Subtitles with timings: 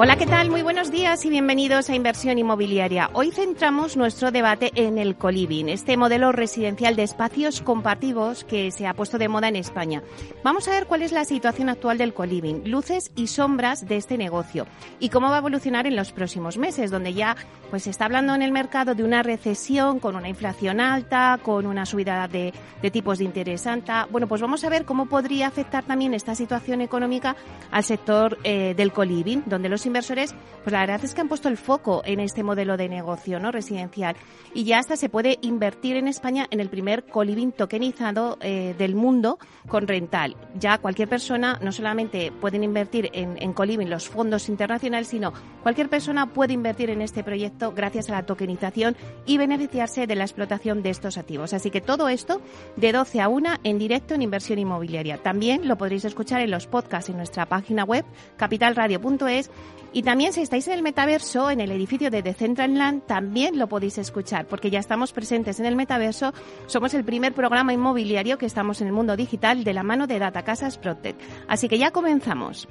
[0.00, 0.48] Hola, ¿qué tal?
[0.48, 3.10] Muy buenos días y bienvenidos a Inversión Inmobiliaria.
[3.14, 8.86] Hoy centramos nuestro debate en el coliving, este modelo residencial de espacios compartidos que se
[8.86, 10.04] ha puesto de moda en España.
[10.44, 14.16] Vamos a ver cuál es la situación actual del coliving, luces y sombras de este
[14.16, 14.68] negocio
[15.00, 17.36] y cómo va a evolucionar en los próximos meses, donde ya
[17.68, 21.66] pues se está hablando en el mercado de una recesión con una inflación alta, con
[21.66, 22.54] una subida de,
[22.92, 24.06] tipos de interés alta.
[24.12, 27.34] Bueno, pues vamos a ver cómo podría afectar también esta situación económica
[27.72, 31.48] al sector eh, del coliving, donde los inversores, pues la verdad es que han puesto
[31.48, 34.16] el foco en este modelo de negocio no residencial
[34.54, 38.94] y ya hasta se puede invertir en España en el primer coliving tokenizado eh, del
[38.94, 40.36] mundo con rental.
[40.58, 45.88] Ya cualquier persona no solamente pueden invertir en, en coliving los fondos internacionales, sino cualquier
[45.88, 50.82] persona puede invertir en este proyecto gracias a la tokenización y beneficiarse de la explotación
[50.82, 51.52] de estos activos.
[51.52, 52.40] Así que todo esto
[52.76, 55.18] de 12 a 1 en directo en inversión inmobiliaria.
[55.18, 58.04] También lo podréis escuchar en los podcasts en nuestra página web
[58.36, 59.50] capitalradio.es
[59.92, 63.98] y también si estáis en el metaverso, en el edificio de Decentraland, también lo podéis
[63.98, 66.32] escuchar, porque ya estamos presentes en el metaverso.
[66.66, 70.18] Somos el primer programa inmobiliario que estamos en el mundo digital de la mano de
[70.18, 71.20] Data Casas Protect.
[71.48, 72.68] Así que ya comenzamos.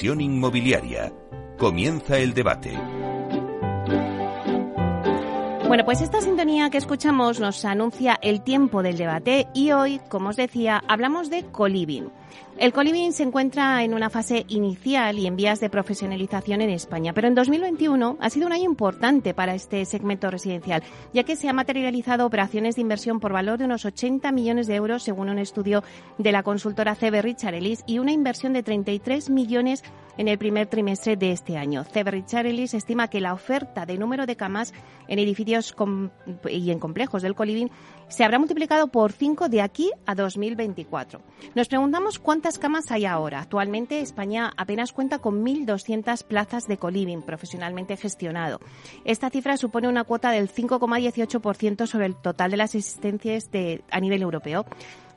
[0.00, 1.12] Inmobiliaria.
[1.58, 2.78] Comienza el debate.
[5.68, 10.30] Bueno, pues esta sintonía que escuchamos nos anuncia el tiempo del debate y hoy, como
[10.30, 12.10] os decía, hablamos de coliving.
[12.58, 17.12] El coliving se encuentra en una fase inicial y en vías de profesionalización en España,
[17.12, 20.82] pero en 2021 ha sido un año importante para este segmento residencial,
[21.14, 24.74] ya que se han materializado operaciones de inversión por valor de unos 80 millones de
[24.74, 25.82] euros, según un estudio
[26.18, 29.82] de la consultora CB Richard Ellis, y una inversión de 33 millones
[30.18, 31.84] en el primer trimestre de este año.
[31.84, 34.74] CB Richard Ellis estima que la oferta de número de camas
[35.08, 35.74] en edificios
[36.48, 37.70] y en complejos del coliving
[38.12, 41.22] se habrá multiplicado por 5 de aquí a 2024.
[41.54, 43.40] Nos preguntamos cuántas camas hay ahora.
[43.40, 48.60] Actualmente España apenas cuenta con 1.200 plazas de coliving profesionalmente gestionado.
[49.06, 53.98] Esta cifra supone una cuota del 5,18% sobre el total de las existencias de, a
[53.98, 54.66] nivel europeo.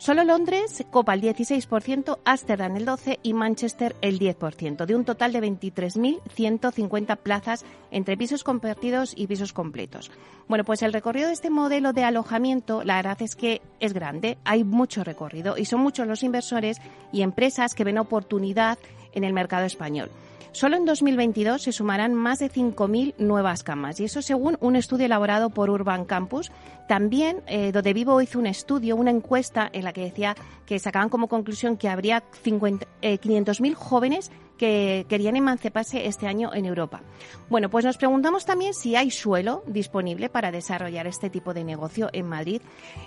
[0.05, 5.33] Solo Londres copa el 16%, Ámsterdam el 12% y Manchester el 10%, de un total
[5.33, 10.11] de 23.150 plazas entre pisos compartidos y pisos completos.
[10.47, 14.37] Bueno, pues el recorrido de este modelo de alojamiento, la verdad es que es grande,
[14.45, 16.77] hay mucho recorrido y son muchos los inversores
[17.11, 18.77] y empresas que ven oportunidad
[19.11, 20.11] en el mercado español.
[20.55, 25.05] Solo en 2022 se sumarán más de 5.000 nuevas camas y eso según un estudio
[25.05, 26.49] elaborado por Urban Campus.
[26.87, 30.33] También eh, Donde Vivo hizo un estudio, una encuesta en la que decía
[30.65, 36.65] que sacaban como conclusión que habría 500.000 eh, jóvenes que querían emanciparse este año en
[36.65, 37.01] Europa.
[37.49, 42.09] Bueno, pues nos preguntamos también si hay suelo disponible para desarrollar este tipo de negocio
[42.13, 42.61] en Madrid.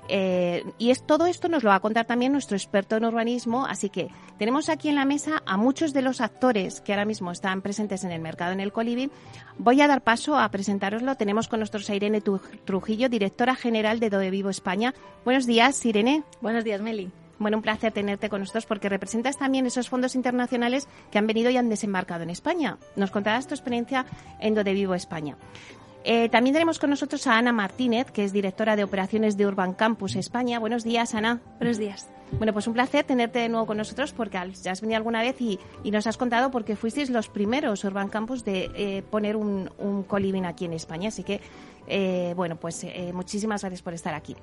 [0.09, 3.67] Eh, y es, todo esto nos lo va a contar también nuestro experto en urbanismo.
[3.67, 4.09] Así que
[4.39, 8.05] tenemos aquí en la mesa a muchos de los actores que ahora mismo están presentes
[8.05, 9.11] en el mercado en el Colibri.
[9.59, 11.17] Voy a dar paso a presentároslo.
[11.17, 12.23] Tenemos con nosotros a Irene
[12.65, 14.95] Trujillo, directora general de Dove Vivo España.
[15.25, 16.23] Buenos días, Irene.
[16.41, 17.11] Buenos días, Meli.
[17.39, 21.51] Bueno, un placer tenerte con nosotros porque representas también esos fondos internacionales que han venido
[21.51, 22.79] y han desembarcado en España.
[22.97, 24.07] Nos contarás tu experiencia
[24.41, 25.37] en Donde Vivo España.
[26.05, 29.75] Eh, también tenemos con nosotros a Ana Martínez, que es directora de operaciones de Urban
[29.75, 30.59] Campus España.
[30.59, 31.41] Buenos días, Ana.
[31.59, 32.09] Buenos días.
[32.33, 35.41] Bueno, pues un placer tenerte de nuevo con nosotros porque ya has venido alguna vez
[35.41, 40.03] y, nos has contado porque fuisteis los primeros Urban Campus de eh, poner un, un
[40.03, 41.09] coliving aquí en España.
[41.09, 41.41] Así que,
[41.87, 44.37] eh, bueno, pues muchísimas gracias por estar aquí.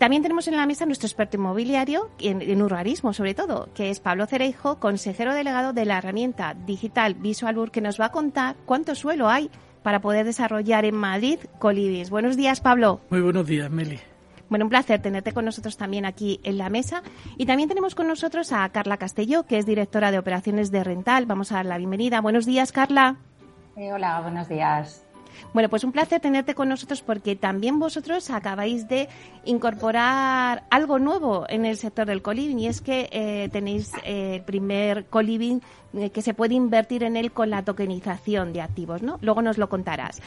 [0.00, 4.00] También tenemos en la mesa nuestro experto inmobiliario, en, en urbanismo sobre todo, que es
[4.00, 8.94] Pablo Cereijo, consejero delegado de la herramienta digital VisualBur, que nos va a contar cuánto
[8.94, 9.50] suelo hay
[9.82, 12.08] para poder desarrollar en Madrid Colibis.
[12.08, 13.02] Buenos días, Pablo.
[13.10, 14.00] Muy buenos días, Meli.
[14.48, 17.02] Bueno, un placer tenerte con nosotros también aquí en la mesa.
[17.36, 21.26] Y también tenemos con nosotros a Carla Castelló, que es directora de operaciones de Rental.
[21.26, 22.22] Vamos a dar la bienvenida.
[22.22, 23.16] Buenos días, Carla.
[23.76, 25.04] Eh, hola, buenos días.
[25.52, 29.08] Bueno, pues un placer tenerte con nosotros porque también vosotros acabáis de
[29.44, 34.42] incorporar algo nuevo en el sector del coliving y es que eh, tenéis eh, el
[34.42, 35.62] primer coliving
[35.94, 39.18] eh, que se puede invertir en él con la tokenización de activos, ¿no?
[39.22, 40.20] Luego nos lo contarás.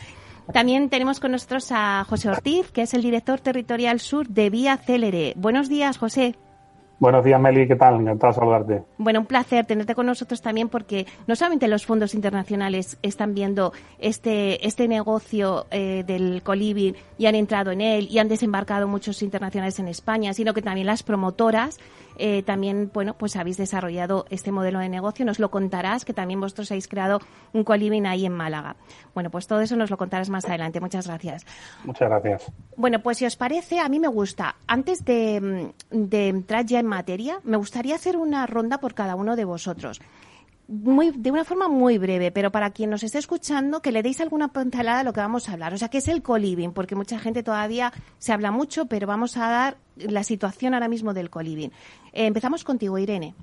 [0.51, 4.77] También tenemos con nosotros a José Ortiz, que es el director territorial sur de Vía
[4.77, 5.33] Célere.
[5.38, 6.36] Buenos días, José.
[6.99, 7.95] Buenos días, Meli, ¿qué tal?
[7.95, 8.83] Encantado de saludarte.
[8.97, 13.73] Bueno, un placer tenerte con nosotros también porque no solamente los fondos internacionales están viendo
[13.99, 19.21] este, este negocio eh, del coliving y han entrado en él y han desembarcado muchos
[19.21, 21.79] internacionales en España, sino que también las promotoras
[22.18, 25.25] eh, también, bueno, pues habéis desarrollado este modelo de negocio.
[25.25, 27.19] Nos lo contarás, que también vosotros habéis creado
[27.54, 28.75] un coliving ahí en Málaga.
[29.13, 30.80] Bueno, pues todo eso nos lo contarás más adelante.
[30.80, 31.45] Muchas gracias.
[31.83, 32.51] Muchas gracias.
[32.75, 36.88] Bueno, pues si os parece, a mí me gusta, antes de, de entrar ya en
[36.88, 40.01] materia, me gustaría hacer una ronda por cada uno de vosotros
[40.68, 44.21] muy, de una forma muy breve, pero para quien nos esté escuchando, que le deis
[44.21, 45.74] alguna pincelada a lo que vamos a hablar.
[45.74, 46.74] O sea, ¿qué es el coliving?
[46.74, 51.13] Porque mucha gente todavía se habla mucho, pero vamos a dar la situación ahora mismo
[51.13, 51.71] del coliving.
[52.13, 53.36] Eh, empezamos contigo, Irene.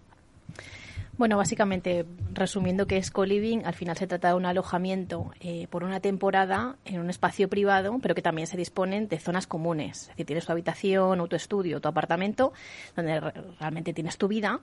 [1.21, 5.85] Bueno, básicamente, resumiendo que es co-living, al final se trata de un alojamiento eh, por
[5.85, 10.05] una temporada en un espacio privado, pero que también se disponen de zonas comunes.
[10.05, 12.55] Es decir, tienes tu habitación o tu estudio tu apartamento,
[12.97, 13.21] donde
[13.59, 14.61] realmente tienes tu vida,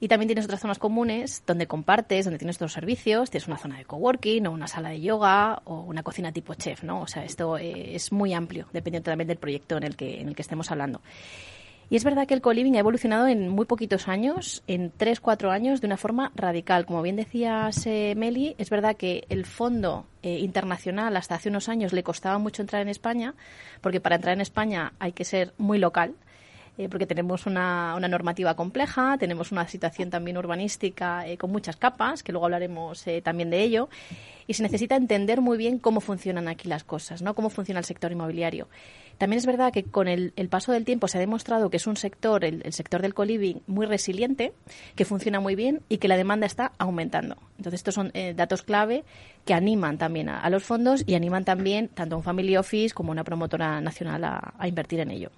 [0.00, 3.78] y también tienes otras zonas comunes donde compartes, donde tienes otros servicios, tienes una zona
[3.78, 7.00] de coworking o una sala de yoga o una cocina tipo chef, ¿no?
[7.00, 10.28] O sea, esto eh, es muy amplio, dependiendo también del proyecto en el que, en
[10.28, 11.00] el que estemos hablando.
[11.90, 15.50] Y es verdad que el co-living ha evolucionado en muy poquitos años, en tres, cuatro
[15.50, 16.84] años, de una forma radical.
[16.84, 21.70] Como bien decías, eh, Meli, es verdad que el fondo eh, internacional hasta hace unos
[21.70, 23.34] años le costaba mucho entrar en España,
[23.80, 26.14] porque para entrar en España hay que ser muy local.
[26.78, 32.22] Eh, porque tenemos una, una, normativa compleja, tenemos una situación también urbanística con muchas capas,
[32.22, 33.88] que luego hablaremos también de ello,
[34.46, 37.34] y se necesita entender muy bien cómo funcionan aquí las cosas, ¿no?
[37.34, 38.68] cómo funciona el sector inmobiliario.
[39.18, 41.96] También es verdad que con el, paso del tiempo se ha demostrado que es un
[41.96, 44.52] sector, el, sector del coliving, muy resiliente,
[44.94, 47.36] que funciona muy bien y que la demanda está aumentando.
[47.56, 49.04] Entonces, estos son eh, datos clave
[49.44, 53.10] que animan también a, los fondos y animan también tanto a un family office como
[53.10, 55.30] a una promotora nacional a, invertir en ello.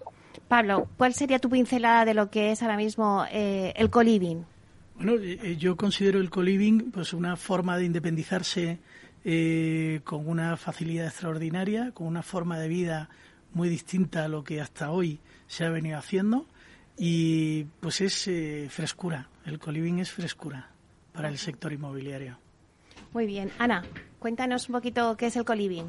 [0.48, 4.44] Pablo, ¿cuál sería tu pincelada de lo que es ahora mismo eh, el coliving?
[4.96, 8.78] Bueno, eh, yo considero el coliving pues una forma de independizarse
[10.04, 13.10] con una facilidad extraordinaria, con una forma de vida
[13.52, 16.46] muy distinta a lo que hasta hoy se ha venido haciendo
[16.96, 20.70] y pues es eh, frescura, el coliving es frescura
[21.12, 22.38] para el sector inmobiliario.
[23.12, 23.84] Muy bien, Ana,
[24.18, 25.86] cuéntanos un poquito qué es el coliving.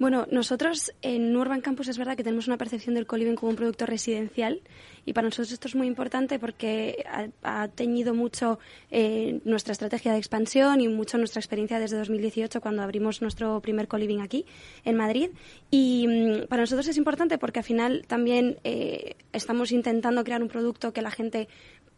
[0.00, 3.56] Bueno, nosotros en Urban Campus es verdad que tenemos una percepción del coliving como un
[3.56, 4.62] producto residencial
[5.04, 7.04] y para nosotros esto es muy importante porque
[7.42, 8.58] ha, teñido mucho
[8.90, 13.88] eh, nuestra estrategia de expansión y mucho nuestra experiencia desde 2018 cuando abrimos nuestro primer
[13.88, 14.46] coliving aquí
[14.86, 15.32] en Madrid.
[15.70, 20.48] Y mm, para nosotros es importante porque al final también eh, estamos intentando crear un
[20.48, 21.46] producto que la gente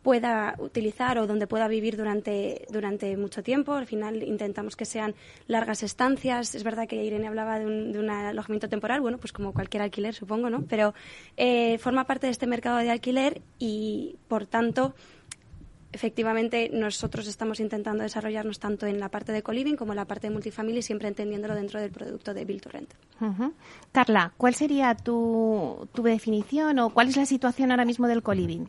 [0.02, 3.72] pueda utilizar o donde pueda vivir durante, durante mucho tiempo.
[3.74, 5.14] Al final intentamos que sean
[5.46, 6.54] largas estancias.
[6.54, 9.82] Es verdad que Irene hablaba de un, de un alojamiento temporal, bueno, pues como cualquier
[9.82, 10.62] alquiler, supongo, ¿no?
[10.62, 10.94] Pero
[11.36, 14.94] eh, forma parte de este mercado de alquiler y, por tanto,
[15.92, 20.26] efectivamente nosotros estamos intentando desarrollarnos tanto en la parte de coliving como en la parte
[20.26, 22.92] de multifamily, siempre entendiéndolo dentro del producto de Build to Rent.
[23.92, 28.68] Carla, ¿cuál sería tu, tu definición o cuál es la situación ahora mismo del coliving?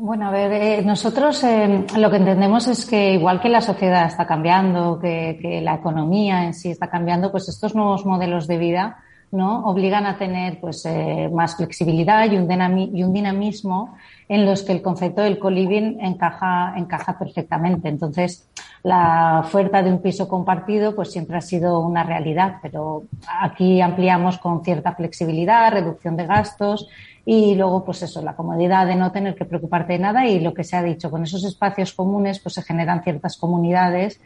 [0.00, 4.06] Bueno, a ver, eh, nosotros eh, lo que entendemos es que igual que la sociedad
[4.06, 8.98] está cambiando, que, la economía en sí está cambiando, pues estos nuevos modelos de vida
[9.32, 13.96] no obligan a tener pues eh, más flexibilidad y un, y dinamismo
[14.28, 17.88] en los que el concepto del co-living encaja, encaja perfectamente.
[17.88, 18.48] Entonces,
[18.84, 23.02] la oferta de un piso compartido pues siempre ha sido una realidad, pero
[23.40, 26.88] aquí ampliamos con cierta flexibilidad, reducción de gastos
[27.30, 30.54] y luego, pues eso, la comodidad de no tener que preocuparte de nada y lo
[30.54, 34.18] que se ha dicho, con esos espacios comunes, pues se generan ciertas comunidades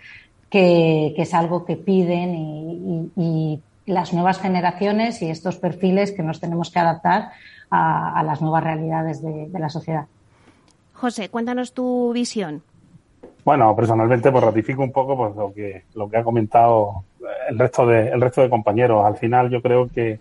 [0.49, 6.71] que, es algo que piden y, las nuevas generaciones y estos perfiles que nos tenemos
[6.71, 7.32] que adaptar
[7.73, 10.06] a, las nuevas realidades de, la sociedad.
[10.92, 12.62] José, cuéntanos tu visión.
[13.44, 17.02] Bueno, personalmente pues ratifico un poco pues lo que lo que ha comentado
[17.49, 19.04] el resto de el resto de compañeros.
[19.04, 20.21] Al final yo creo que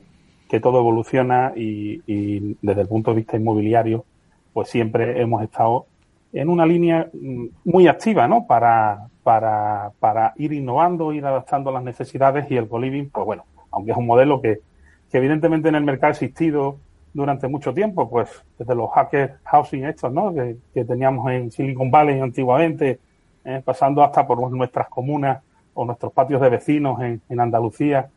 [0.51, 4.03] que todo evoluciona y, desde el punto de vista inmobiliario,
[4.51, 5.85] pues siempre hemos estado
[6.33, 8.45] en una línea mm, muy activa, ¿no?
[8.45, 13.91] Para, para, para ir innovando, ir adaptando las necesidades y el co-living, pues bueno, aunque
[13.91, 14.59] es un modelo que,
[15.09, 16.79] que evidentemente en el mercado ha existido
[17.13, 18.29] durante mucho tiempo, pues
[18.59, 20.33] desde los hackers housing estos, ¿no?
[20.33, 22.99] Que, teníamos en Silicon Valley antiguamente,
[23.45, 23.61] ¿eh?
[23.63, 25.41] pasando hasta por nuestras comunas
[25.73, 28.09] o nuestros patios de vecinos en, en Andalucía,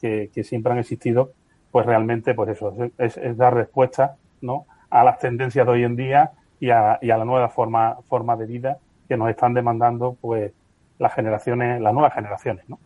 [0.00, 1.32] que, que siempre han existido
[1.70, 4.66] pues realmente, pues eso, es, dar respuesta, ¿no?
[4.90, 8.36] A las tendencias de hoy en día y a, y a la nueva forma, forma
[8.36, 10.52] de vida que nos están demandando, pues,
[10.98, 12.78] las generaciones, las nuevas generaciones, ¿no?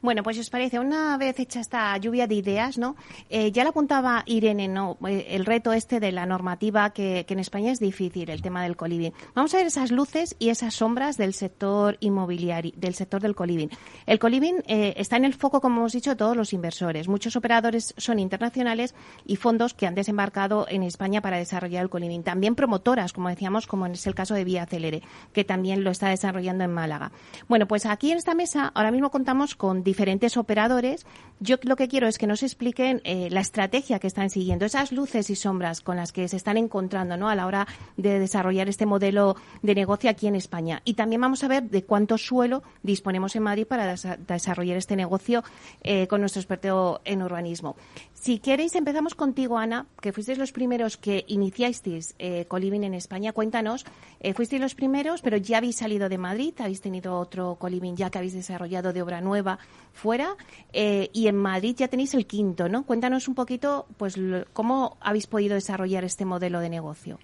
[0.00, 2.96] Bueno, pues os parece, una vez hecha esta lluvia de ideas, ¿no?
[3.28, 4.98] Eh, ya lo apuntaba Irene, ¿no?
[5.06, 8.76] Eh, el reto este de la normativa que, en España es difícil, el tema del
[8.76, 9.12] coliving.
[9.34, 13.70] Vamos a ver esas luces y esas sombras del sector inmobiliario, del sector del coliving.
[14.06, 17.08] El coliving eh, está en el foco, como hemos dicho, de todos los inversores.
[17.08, 18.94] Muchos operadores son internacionales
[19.26, 22.22] y fondos que han desembarcado en España para desarrollar el coliving.
[22.22, 26.08] También promotoras, como decíamos, como es el caso de Vía Celere, que también lo está
[26.08, 27.12] desarrollando en Málaga.
[27.48, 31.04] Bueno, pues aquí en esta mesa ahora mismo contamos con diferentes operadores.
[31.40, 34.92] Yo lo que quiero es que nos expliquen eh, la estrategia que están siguiendo, esas
[34.92, 37.28] luces y sombras con las que se están encontrando ¿no?
[37.28, 37.66] a la hora
[37.98, 40.80] de desarrollar este modelo de negocio aquí en España.
[40.86, 43.94] Y también vamos a ver de cuánto suelo disponemos en Madrid para
[44.26, 45.44] desarrollar este negocio
[45.82, 47.76] eh, con nuestro experto en urbanismo.
[48.14, 53.32] Si queréis, empezamos contigo, Ana, que fuisteis los primeros que iniciasteis eh, Coliving en España.
[53.32, 53.86] Cuéntanos,
[54.20, 58.10] eh, fuisteis los primeros, pero ya habéis salido de Madrid, habéis tenido otro Coliving ya
[58.10, 59.58] que habéis desarrollado de obra nueva
[59.92, 60.36] fuera,
[60.72, 62.84] eh, y en Madrid ya tenéis el quinto, ¿no?
[62.84, 64.14] Cuéntanos un poquito, pues,
[64.52, 67.18] cómo habéis podido desarrollar este modelo de negocio.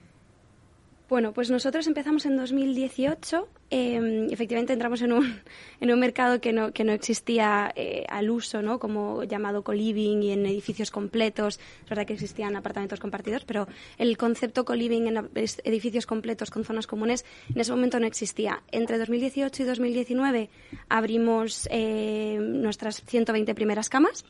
[1.09, 3.49] Bueno, pues nosotros empezamos en 2018.
[3.71, 5.41] Em, efectivamente entramos en un,
[5.81, 8.81] en un mercado que no, que no existía eh, al uso, ¿no?
[8.81, 11.61] Como llamado co-living y en edificios completos.
[11.85, 15.31] Es verdad que existían apartamentos compartidos, pero el concepto co-living en
[15.63, 18.65] edificios completos con zonas comunes en ese momento no existía.
[18.73, 20.51] Entre 2018 y 2019
[20.89, 24.25] abrimos eh, nuestras 120 primeras camas.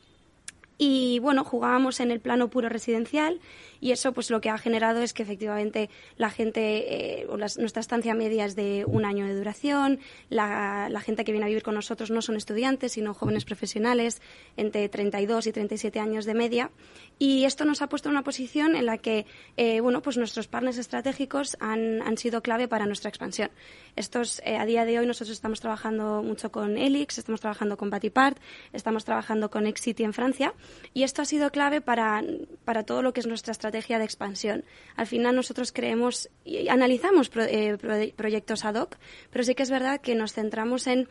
[0.77, 3.39] Y bueno, jugábamos en el plano puro residencial
[3.79, 7.79] y eso pues lo que ha generado es que efectivamente la gente, eh, o nuestra
[7.79, 11.75] estancia media es de un año de duración, la, gente que viene a vivir con
[11.75, 14.21] nosotros no son estudiantes, sino jóvenes profesionales
[14.57, 16.71] entre 32 y 37 años de media
[17.19, 19.25] y esto nos ha puesto en una posición en la que,
[19.57, 23.51] eh, bueno, pues nuestros partners estratégicos han, han, sido clave para nuestra expansión.
[23.95, 27.89] Estos, eh, a día de hoy nosotros estamos trabajando mucho con Elix, estamos trabajando con
[27.89, 28.37] Batipart,
[28.73, 30.53] estamos trabajando con Exity en Francia
[30.93, 32.23] y esto ha sido clave para,
[32.65, 34.63] para todo lo que es nuestra estrategia estrategia de expansión.
[34.95, 37.77] Al final nosotros creemos y analizamos eh,
[38.15, 38.97] proyectos ad hoc,
[39.29, 41.07] pero sí que es verdad que nos centramos en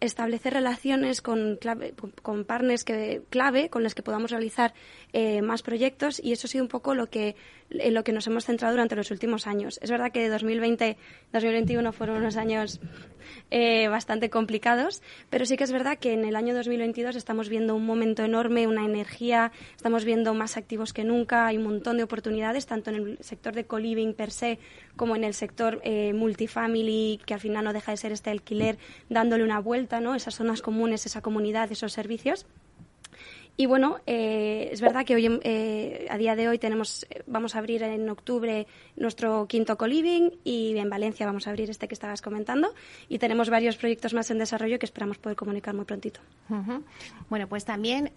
[0.00, 1.58] establecer relaciones con,
[2.22, 4.72] con partners que, clave con los que podamos realizar
[5.12, 7.34] eh, más proyectos y eso ha sido un poco lo que,
[7.70, 9.78] en lo que nos hemos centrado durante los últimos años.
[9.82, 10.96] Es verdad que 2020
[11.32, 12.80] 2021 fueron unos años
[13.50, 17.74] eh, bastante complicados, pero sí que es verdad que en el año 2022 estamos viendo
[17.74, 22.02] un momento enorme, una energía, estamos viendo más activos que nunca, hay un montón de
[22.02, 24.58] oportunidades, tanto en el sector de co-living per se
[24.96, 28.78] como en el sector eh, multifamily, que al final no deja de ser este alquiler,
[29.08, 30.14] dándole una vuelta, ¿no?
[30.14, 32.46] Esas zonas comunes, esa comunidad, esos servicios.
[33.60, 37.56] Y bueno, eh, es verdad que hoy, eh, a día de hoy tenemos, eh, vamos
[37.56, 41.94] a abrir en octubre nuestro quinto co-living y en Valencia vamos a abrir este que
[41.94, 42.72] estabas comentando
[43.08, 46.20] y tenemos varios proyectos más en desarrollo que esperamos poder comunicar muy prontito.
[47.28, 48.12] Bueno, pues también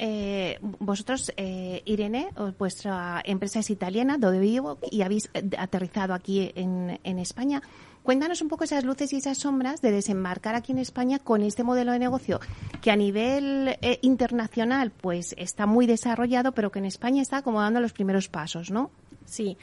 [0.79, 2.29] vosotros, Irene,
[2.59, 7.63] vuestra empresa es italiana, Dove Vivo, y habéis aterrizado aquí en España.
[8.03, 11.63] Cuéntanos un poco esas luces y esas sombras de desembarcar aquí en España con este
[11.63, 12.39] modelo de negocio
[12.81, 17.61] que a nivel eh, internacional pues está muy desarrollado, pero que en España está como
[17.61, 18.89] dando los primeros pasos, ¿no?
[19.25, 19.57] Sí.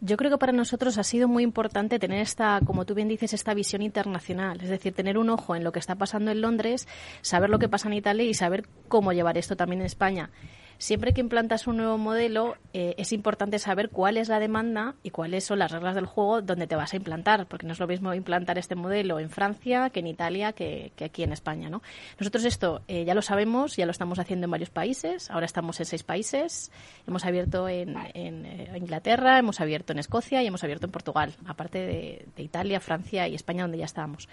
[0.00, 3.34] Yo creo que para nosotros ha sido muy importante tener esta, como tú bien dices,
[3.34, 4.60] esta visión internacional.
[4.62, 6.86] Es decir, tener un ojo en lo que está pasando en Londres,
[7.20, 10.30] saber lo que pasa en Italia y saber cómo llevar esto también en España
[10.78, 15.10] siempre que implantas un nuevo modelo eh, es importante saber cuál es la demanda y
[15.10, 17.86] cuáles son las reglas del juego donde te vas a implantar, porque no es lo
[17.86, 21.68] mismo implantar este modelo en Francia que en Italia que, aquí en España.
[21.68, 21.82] ¿no?
[22.18, 25.78] Nosotros esto eh, ya lo sabemos, ya lo estamos haciendo en varios países, ahora estamos
[25.80, 26.70] en seis países,
[27.06, 31.78] hemos abierto en, eh, Inglaterra, hemos abierto en Escocia y hemos abierto en Portugal, aparte
[31.78, 34.28] de, de Italia, Francia y España donde ya estábamos.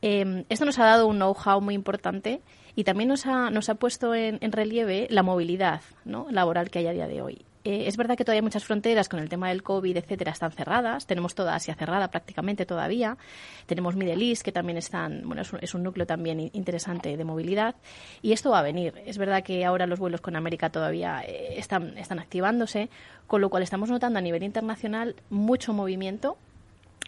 [0.00, 2.40] Em, esto nos ha dado un know-how muy importante
[2.78, 6.92] y también nos ha, nos ha puesto en, relieve la movilidad laboral que hay a
[6.92, 7.44] día de hoy.
[7.64, 11.04] Eh, es verdad que todavía muchas fronteras con el tema del COVID, etcétera, están cerradas.
[11.04, 13.18] Tenemos toda Asia cerrada prácticamente todavía.
[13.66, 17.74] Tenemos Middle East, que también están, bueno, es un, núcleo también interesante de movilidad.
[18.22, 18.94] Y esto va a venir.
[19.06, 22.90] Es verdad que ahora los vuelos con América todavía eh, están, están activándose,
[23.26, 26.38] con lo cual estamos notando a nivel internacional mucho movimiento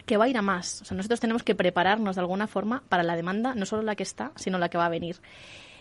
[0.05, 0.81] que va a ir a más.
[0.81, 3.95] O sea, nosotros tenemos que prepararnos de alguna forma para la demanda, no solo la
[3.95, 5.17] que está, sino la que va a venir.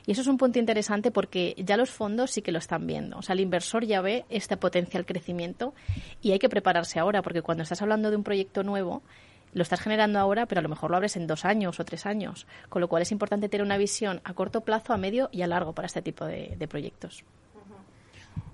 [0.07, 3.19] Y eso es un punto interesante porque ya los fondos sí que lo están viendo.
[3.19, 5.75] O sea, el inversor ya ve este potencial crecimiento
[6.23, 9.03] y hay que prepararse ahora porque cuando estás hablando de un proyecto nuevo,
[9.53, 12.07] lo estás generando ahora, pero a lo mejor lo abres en dos años o tres
[12.07, 12.47] años.
[12.69, 15.47] Con lo cual es importante tener una visión a corto plazo, a medio y a
[15.47, 17.25] largo para este tipo de, de proyectos.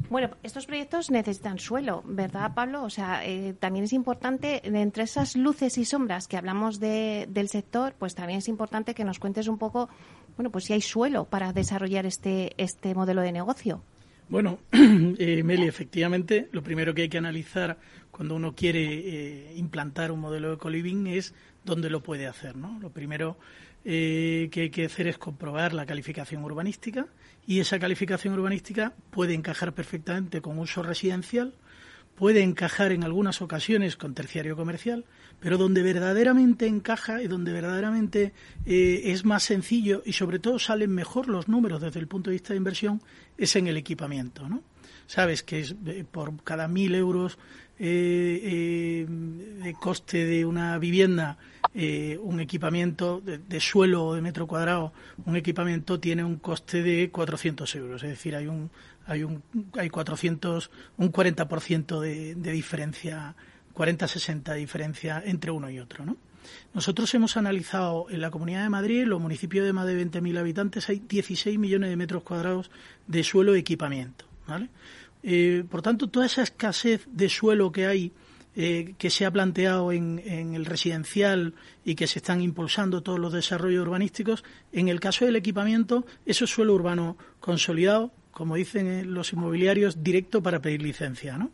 [0.08, 2.84] Bueno, estos proyectos necesitan suelo, ¿verdad, Pablo?
[2.84, 7.48] O sea, eh, también es importante, entre esas luces y sombras que hablamos de, del
[7.48, 9.88] sector, pues también es importante que nos cuentes un poco
[10.36, 13.82] bueno, pues si hay suelo para desarrollar este, este modelo de negocio.
[14.28, 17.78] Bueno, eh, Meli, efectivamente, lo primero que hay que analizar
[18.10, 22.56] cuando uno quiere eh, implantar un modelo de co-living es dónde lo puede hacer.
[22.56, 22.78] ¿no?
[22.80, 23.38] Lo primero
[23.88, 27.06] eh, que hay que hacer es comprobar la calificación urbanística
[27.46, 31.54] y esa calificación urbanística puede encajar perfectamente con uso residencial,
[32.16, 35.04] puede encajar en algunas ocasiones con terciario comercial,
[35.38, 38.32] pero donde verdaderamente encaja y donde verdaderamente
[38.64, 42.34] eh, es más sencillo y sobre todo salen mejor los números desde el punto de
[42.34, 43.00] vista de inversión
[43.38, 44.64] es en el equipamiento, ¿no?
[45.06, 47.38] Sabes que es eh, por cada mil euros
[47.78, 51.38] eh, de coste de una vivienda
[51.74, 54.92] un equipamiento de, suelo o de metro cuadrado,
[55.24, 58.02] un equipamiento tiene un coste de 400 euros.
[58.02, 58.70] Es decir, hay un
[59.08, 59.42] hay un
[59.78, 63.36] hay 400 un 40% de, de diferencia
[63.76, 66.16] 40-60 diferencia entre uno y otro, ¿no?
[66.74, 70.88] Nosotros hemos analizado en la Comunidad de Madrid, los municipios de más de 20.000 habitantes,
[70.88, 72.70] hay 16 millones de metros cuadrados
[73.06, 74.68] de suelo de equipamiento, ¿vale?
[75.22, 78.12] Eh, por tanto, toda esa escasez de suelo que hay,
[78.58, 81.52] eh, que se ha planteado en, el residencial
[81.84, 86.46] y que se están impulsando todos los desarrollos urbanísticos, en el caso del equipamiento, eso
[86.46, 91.50] es suelo urbano consolidado, como dicen los inmobiliarios, directo para pedir licencia, ¿no?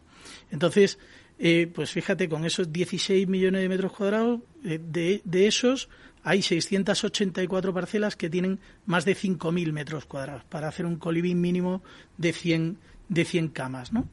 [0.52, 1.00] Entonces,
[1.40, 5.88] eh, pues fíjate, con esos 16 millones de metros cuadrados, eh, de, esos
[6.22, 11.82] hay 684 parcelas que tienen más de 5.000 metros cuadrados para hacer un coliving mínimo
[12.16, 12.78] de 100,
[13.08, 14.08] de 100 camas, ¿no?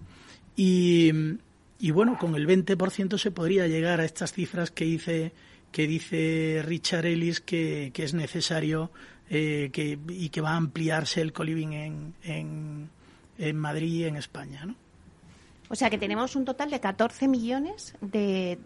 [0.55, 1.11] Y,
[1.91, 5.31] bueno, con el 20% se podría llegar a estas cifras que dice,
[5.71, 8.91] que dice Richard Ellis que, es necesario
[9.29, 12.89] eh, que, y que va a ampliarse el coliving en, en,
[13.37, 14.75] en Madrid y en España, ¿no?
[15.71, 18.57] O sea que tenemos un total de 14 millones de,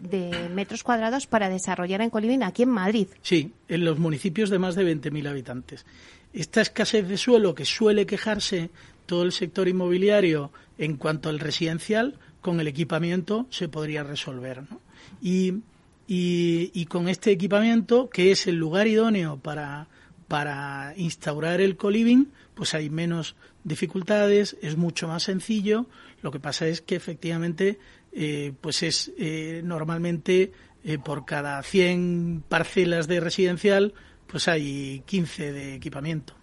[0.54, 3.08] metros cuadrados para desarrollar en Coliving aquí en Madrid.
[3.20, 5.84] Sí, en los municipios de más de 20.000 habitantes.
[6.32, 8.70] Esta escasez de suelo que suele quejarse
[9.04, 14.64] todo el sector inmobiliario en cuanto al residencial, con el equipamiento se podría resolver.
[14.70, 14.78] ¿no?
[15.22, 15.62] Y,
[16.06, 19.88] y, con este equipamiento, que es el lugar idóneo para,
[20.28, 25.86] para instaurar el coliving, pues hay menos dificultades, es mucho más sencillo,
[26.20, 27.78] lo que pasa es que efectivamente,
[28.12, 30.52] eh, pues es eh, normalmente
[30.84, 33.94] eh, por cada 100 parcelas de residencial,
[34.26, 36.34] pues hay 15 de equipamiento.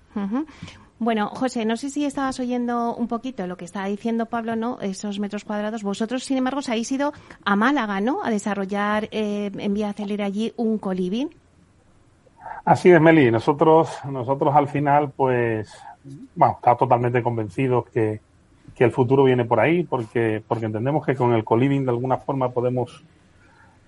[1.01, 4.77] Bueno, José, no sé si estabas oyendo un poquito lo que estaba diciendo Pablo, ¿no?
[4.81, 5.81] Esos metros cuadrados.
[5.81, 7.11] Vosotros, sin embargo, os habéis ido
[7.43, 8.23] a Málaga, ¿no?
[8.23, 11.31] A desarrollar en Vía Acelera allí un coliving.
[12.65, 13.31] Así es, Meli.
[13.31, 15.73] Nosotros, nosotros al final, pues,
[16.35, 18.21] bueno, está totalmente convencidos que,
[18.75, 22.17] que el futuro viene por ahí, porque, porque entendemos que con el coliving de alguna
[22.17, 23.03] forma podemos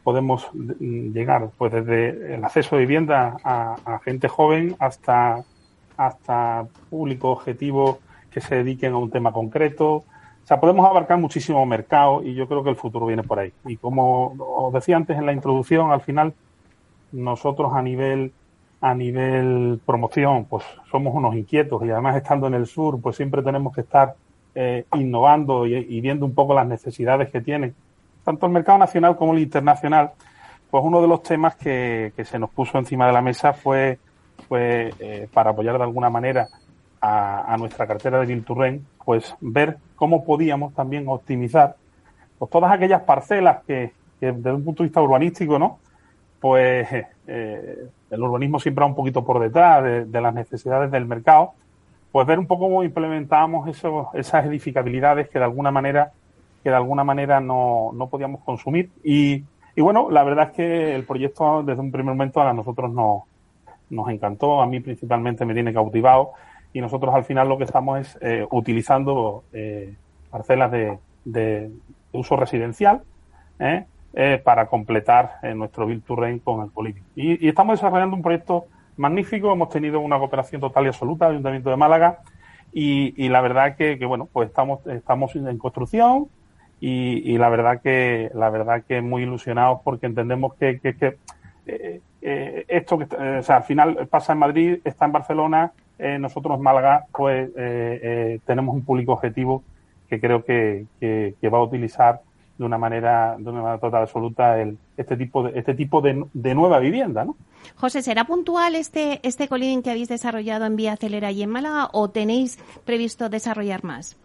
[0.03, 5.43] podemos llegar pues desde el acceso a vivienda a, gente joven hasta
[5.97, 7.99] hasta público objetivo
[8.31, 9.95] que se dediquen a un tema concreto.
[9.95, 13.53] O sea, podemos abarcar muchísimo mercado y yo creo que el futuro viene por ahí.
[13.65, 16.33] Y como os decía antes en la introducción, al final
[17.11, 18.33] nosotros a nivel
[18.81, 23.41] a nivel promoción, pues somos unos inquietos y además estando en el sur, pues siempre
[23.41, 24.15] tenemos que estar
[24.55, 27.73] eh, innovando y, viendo un poco las necesidades que tiene
[28.23, 30.11] tanto el mercado nacional como el internacional,
[30.69, 33.99] pues uno de los temas que, se nos puso encima de la mesa fue,
[34.49, 36.47] eh, para apoyar de alguna manera
[37.01, 41.75] a, nuestra cartera de Vilturren, pues ver cómo podíamos también optimizar
[42.39, 43.91] pues, todas aquellas parcelas que,
[44.21, 45.79] desde un punto de vista urbanístico, ¿no?
[46.39, 46.87] Pues
[47.27, 51.53] eh, el urbanismo siempre va un poquito por detrás de las necesidades del mercado
[52.13, 56.11] pues ver un poco cómo implementábamos eso, esas edificabilidades que de alguna manera
[56.61, 59.43] que de alguna manera no, no podíamos consumir y,
[59.75, 63.23] y, bueno la verdad es que el proyecto desde un primer momento a nosotros nos,
[63.93, 66.31] nos encantó a mí principalmente me tiene cautivado
[66.73, 69.93] y nosotros al final lo que estamos es eh, utilizando eh,
[70.29, 71.71] parcelas de, de,
[72.11, 73.01] uso residencial
[73.59, 73.85] ¿eh?
[74.43, 79.51] para completar nuestro Build to con el Coliving y, y estamos desarrollando un proyecto magnífico.
[79.51, 82.19] Hemos tenido una cooperación total y absoluta del Ayuntamiento de Málaga
[82.75, 86.27] y, la verdad que, que, bueno, pues estamos, estamos en construcción
[86.79, 91.17] y, la verdad que, la verdad que muy ilusionados porque entendemos que, que,
[91.65, 95.71] eh, eh, esto que, eh, o sea, al final pasa en Madrid, está en Barcelona,
[96.19, 97.53] nosotros Málaga, pues
[98.45, 99.63] tenemos un público objetivo
[100.09, 102.19] que creo que, que va a utilizar
[102.57, 106.25] de una manera, de una manera total absoluta el, este tipo de, este tipo de,
[106.55, 107.37] nueva vivienda, ¿no?
[107.75, 111.89] José, ¿será puntual este, este coliving que habéis desarrollado en Vía Acelera y en Málaga
[111.93, 114.17] o tenéis previsto desarrollar más?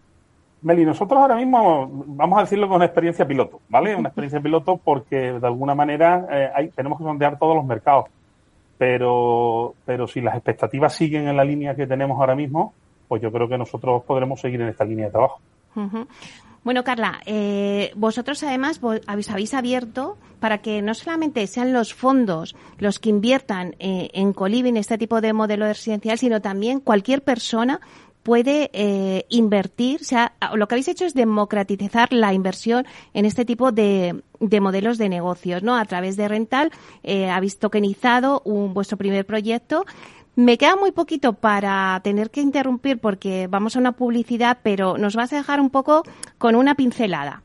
[0.62, 3.94] Meli, nosotros ahora mismo vamos a decirlo con experiencia piloto, ¿vale?
[3.94, 8.06] Una experiencia piloto porque de alguna manera eh, hay, tenemos que sondear todos los mercados.
[8.78, 12.72] pero, pero si las expectativas siguen en la línea que tenemos ahora mismo,
[13.08, 15.40] pues yo creo que nosotros podremos seguir en esta línea de trabajo.
[16.64, 22.56] Bueno, Carla, eh, vosotros además habéis, habéis, abierto para que no solamente sean los fondos
[22.78, 27.80] los que inviertan eh, en Coliving, este tipo de modelo residencial, sino también cualquier persona
[28.28, 30.02] puede eh, invertir.
[30.02, 34.60] O sea, lo que habéis hecho es democratizar la inversión en este tipo de, de
[34.60, 35.76] modelos de negocios, ¿no?
[35.76, 36.70] A través de Rental
[37.02, 39.86] eh, habéis tokenizado un, vuestro primer proyecto.
[40.36, 45.16] Me queda muy poquito para tener que interrumpir porque vamos a una publicidad, pero nos
[45.16, 46.02] vas a dejar un poco
[46.36, 47.42] con una pincelada.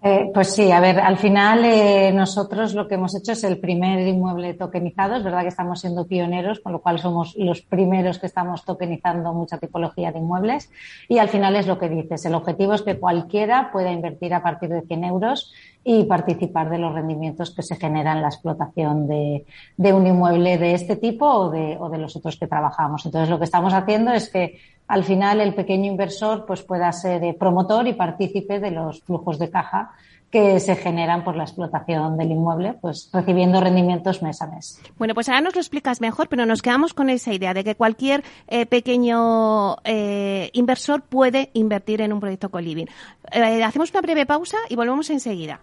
[0.00, 3.58] Eh, pues sí, a ver, al final eh, nosotros lo que hemos hecho es el
[3.58, 5.16] primer inmueble tokenizado.
[5.16, 9.32] Es verdad que estamos siendo pioneros, con lo cual somos los primeros que estamos tokenizando
[9.32, 10.70] mucha tipología de inmuebles.
[11.08, 12.24] Y al final es lo que dices.
[12.24, 15.52] El objetivo es que cualquiera pueda invertir a partir de 100 euros
[15.90, 19.46] y participar de los rendimientos que se generan en la explotación de,
[19.78, 23.06] un inmueble de este tipo o de, o de los otros que trabajamos.
[23.06, 27.24] Entonces, lo que estamos haciendo es que al final el pequeño inversor pues pueda ser
[27.24, 29.92] eh, promotor y partícipe de los flujos de caja
[30.30, 34.78] que se generan por la explotación del inmueble, pues recibiendo rendimientos mes a mes.
[34.98, 37.76] Bueno, pues ahora nos lo explicas mejor, pero nos quedamos con esa idea de que
[37.76, 42.90] cualquier eh, pequeño eh, inversor puede invertir en un proyecto Coliving.
[43.64, 45.62] hacemos una breve pausa y volvemos enseguida.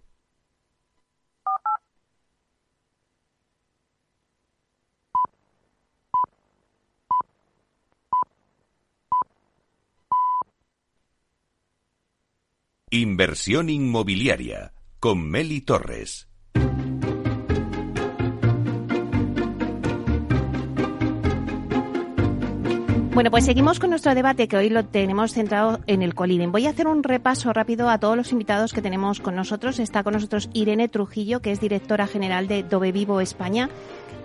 [12.93, 16.27] Inversión inmobiliaria con Meli Torres.
[23.13, 26.51] Bueno, pues seguimos con nuestro debate que hoy lo tenemos centrado en el coliving.
[26.51, 29.79] Voy a hacer un repaso rápido a todos los invitados que tenemos con nosotros.
[29.79, 33.69] Está con nosotros Irene Trujillo, que es directora general de Dove Vivo España.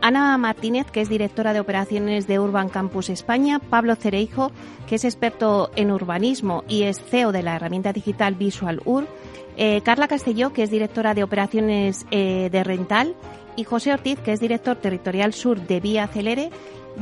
[0.01, 4.53] Ana Martínez, que es directora de operaciones de Urban Campus España, Pablo Cereijo,
[4.87, 9.07] que es experto en urbanismo y es CEO de la herramienta digital Visual Ur,
[9.57, 13.15] eh, Carla Castelló, que es directora de operaciones eh, de Rental,
[13.57, 16.51] y José Ortiz, que es director territorial sur de Vía Celere,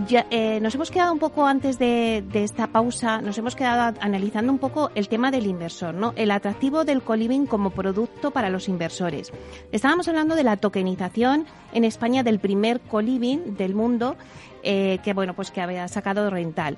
[0.08, 4.52] ya, eh, nos hemos quedado un poco antes de, esta pausa, nos hemos quedado analizando
[4.52, 6.12] un poco el tema del inversor, ¿no?
[6.16, 9.32] El atractivo del coliving como producto para los inversores.
[9.70, 14.16] Estábamos hablando de la tokenización en España del primer coliving del mundo,
[14.64, 16.76] eh, que bueno, pues que había sacado Rental.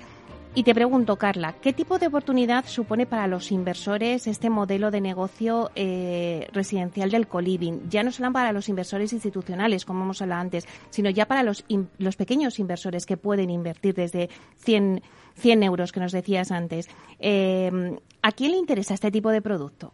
[0.57, 5.03] Y te pregunto, Carla, ¿qué tipo de oportunidad supone para los inversores este modelo de
[5.03, 7.91] negocio eh, residencial del coliving?
[7.91, 11.67] Ya no solo para los inversores institucionales, como hemos hablado antes, sino ya para los,
[11.99, 15.03] los pequeños inversores que pueden invertir desde 100,
[15.35, 16.89] 100 euros que nos decías antes.
[17.19, 19.93] Eh, ¿A quién le interesa este tipo de producto?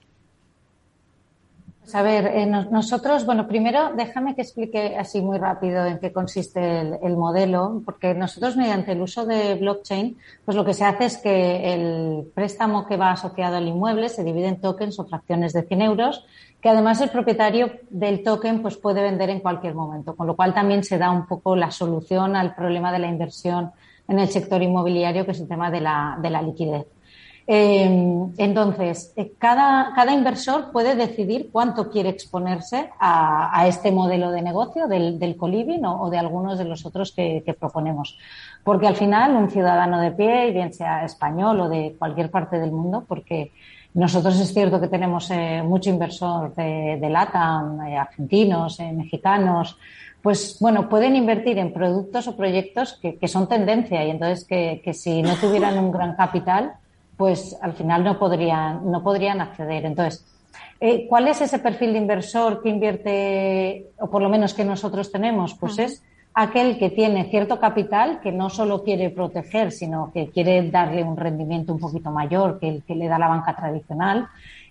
[1.82, 6.12] Pues a ver, eh, nosotros, bueno, primero déjame que explique así muy rápido en qué
[6.12, 11.06] consiste el, modelo, porque nosotros mediante el uso de blockchain, pues lo que se hace
[11.06, 15.52] es que el préstamo que va asociado al inmueble se divide en tokens o fracciones
[15.52, 16.24] de 100 euros,
[16.60, 20.54] que además el propietario del token pues puede vender en cualquier momento, con lo cual
[20.54, 23.72] también se da un poco la solución al problema de la inversión
[24.06, 26.86] en el sector inmobiliario, que es el tema de la, de la liquidez.
[27.54, 27.84] Eh,
[28.38, 34.88] entonces, eh, cada, cada, inversor puede decidir cuánto quiere exponerse a, este modelo de negocio
[34.88, 38.16] del, del coliving o, de algunos de los otros que, proponemos.
[38.64, 42.72] Porque al final, un ciudadano de pie, bien sea español o de cualquier parte del
[42.72, 43.52] mundo, porque
[43.92, 49.76] nosotros es cierto que tenemos eh, mucho inversor de, de LATAM, argentinos, mexicanos,
[50.22, 55.20] pues bueno, pueden invertir en productos o proyectos que, son tendencia y entonces que si
[55.20, 56.76] no tuvieran un gran capital,
[57.16, 59.84] pues al final no podrían, no podrían acceder.
[59.84, 60.24] Entonces,
[60.80, 65.12] eh, ¿cuál es ese perfil de inversor que invierte, o por lo menos que nosotros
[65.12, 65.54] tenemos?
[65.54, 66.02] Pues es
[66.34, 71.16] aquel que tiene cierto capital, que no solo quiere proteger, sino que quiere darle un
[71.16, 74.28] rendimiento un poquito mayor que el que le da la banca tradicional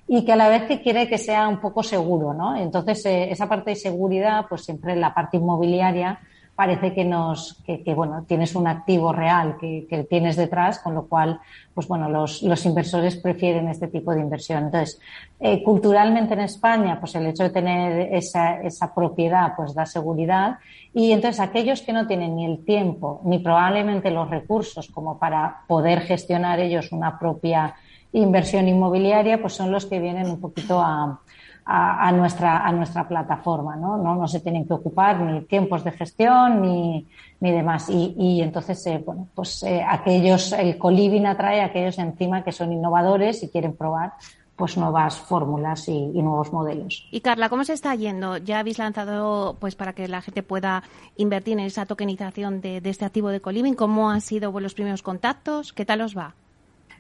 [0.08, 2.58] y que a la vez que quiere que sea un poco seguro, ¿no?
[2.58, 6.20] Entonces, eh, esa parte de seguridad, pues siempre la parte inmobiliaria
[6.56, 11.08] parece que nos, que, bueno, tienes un activo real que, que, tienes detrás, con lo
[11.08, 11.40] cual,
[11.74, 14.66] pues bueno, los, los inversores prefieren este tipo de inversión.
[14.66, 15.00] Entonces,
[15.40, 20.60] eh, culturalmente en España, pues el hecho de tener esa, esa propiedad, pues da seguridad.
[20.94, 25.62] Y entonces aquellos que no tienen ni el tiempo, ni probablemente los recursos como para
[25.68, 27.76] poder gestionar ellos una propia
[28.14, 31.22] inversión inmobiliaria, pues son los que vienen un poquito a,
[31.66, 33.98] a, nuestra, a nuestra plataforma, ¿no?
[33.98, 34.16] ¿no?
[34.16, 37.08] No se tienen que ocupar ni tiempos de gestión ni,
[37.40, 37.90] ni demás.
[37.90, 42.52] Y, y entonces, eh, bueno, pues eh, aquellos, el coliving atrae a aquellos encima que
[42.52, 44.14] son innovadores y quieren probar
[44.56, 47.08] pues nuevas fórmulas y, nuevos modelos.
[47.10, 48.38] Y Carla, ¿cómo se está yendo?
[48.38, 50.84] ¿Ya habéis lanzado pues para que la gente pueda
[51.18, 53.74] invertir en esa tokenización de, de este activo de coliving?
[53.74, 55.74] ¿Cómo han sido los primeros contactos?
[55.74, 56.36] ¿Qué tal os va?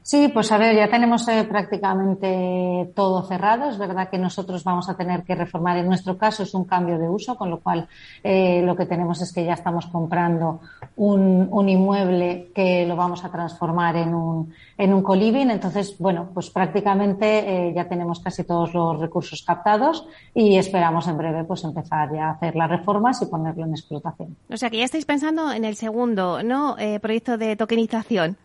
[0.04, 3.70] Sí, pues a ver, ya tenemos eh, prácticamente todo cerrado.
[3.70, 5.78] Es verdad que nosotros vamos a tener que reformar.
[5.78, 7.88] En nuestro caso es un cambio de uso, con lo cual
[8.24, 10.60] eh, lo que tenemos es que ya estamos comprando
[10.96, 15.52] un, un, inmueble que lo vamos a transformar en un, en un coliving.
[15.52, 21.18] Entonces, bueno, pues prácticamente eh, ya tenemos casi todos los recursos captados y esperamos en
[21.18, 24.36] breve pues empezar ya a hacer las reformas y ponerlo en explotación.
[24.52, 26.76] O sea que ya estáis pensando en el segundo, ¿no?
[27.02, 28.38] proyecto de tokenización.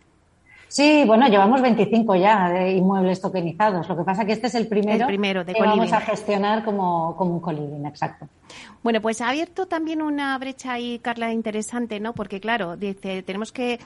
[0.69, 3.89] Sí, bueno, llevamos 25 ya de inmuebles tokenizados.
[3.89, 6.65] Lo que pasa es que este es el primero, primero de que vamos a gestionar
[6.65, 8.29] como, como un coliving, exacto.
[8.83, 12.15] Bueno, pues ha abierto también una brecha ahí, Carla, interesante, ¿no?
[12.15, 13.81] Porque, claro, dice, tenemos que,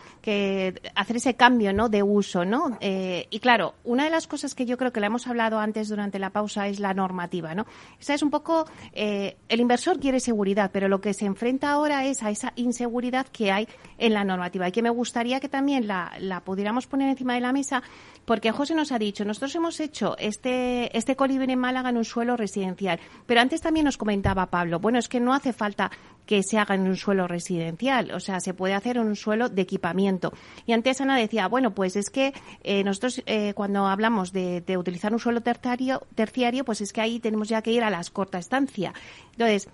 [0.95, 1.89] hacer ese cambio, ¿no?
[1.89, 2.77] De uso, ¿no?
[2.81, 5.89] Eh, y claro, una de las cosas que yo creo que le hemos hablado antes
[5.89, 7.67] durante la pausa es la normativa, ¿no?
[7.99, 12.05] Esa es un poco, eh, el inversor quiere seguridad, pero lo que se enfrenta ahora
[12.05, 13.69] es a esa inseguridad que hay
[13.99, 17.41] en la normativa y que me gustaría que también la, la pudiéramos poner encima de
[17.41, 17.83] la mesa
[18.25, 22.05] porque José nos ha dicho, nosotros hemos hecho este, este colibrí en Málaga en un
[22.05, 25.91] suelo residencial, pero antes también nos comentaba Pablo, bueno, es que no hace falta
[26.27, 29.49] que se haga en un suelo residencial, o sea, se puede hacer en un suelo
[29.49, 30.33] de equipamiento.
[30.67, 32.33] Y antes Ana decía, bueno, pues es que
[32.63, 37.01] eh, nosotros eh, cuando hablamos de, de, utilizar un suelo terciario, terciario, pues es que
[37.01, 38.93] ahí tenemos ya que ir a las corta estancia.
[39.33, 39.69] Entonces,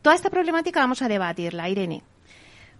[0.00, 2.02] toda esta problemática vamos a debatirla, Irene.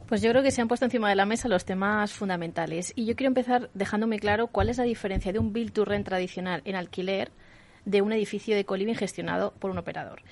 [0.07, 2.93] Pues yo creo que se han puesto encima de la mesa los temas fundamentales.
[2.95, 6.07] Y yo quiero empezar dejándome claro cuál es la diferencia de un build to rent
[6.07, 7.33] tradicional en alquiler
[7.85, 10.23] de un edificio de coliving gestionado por un operador.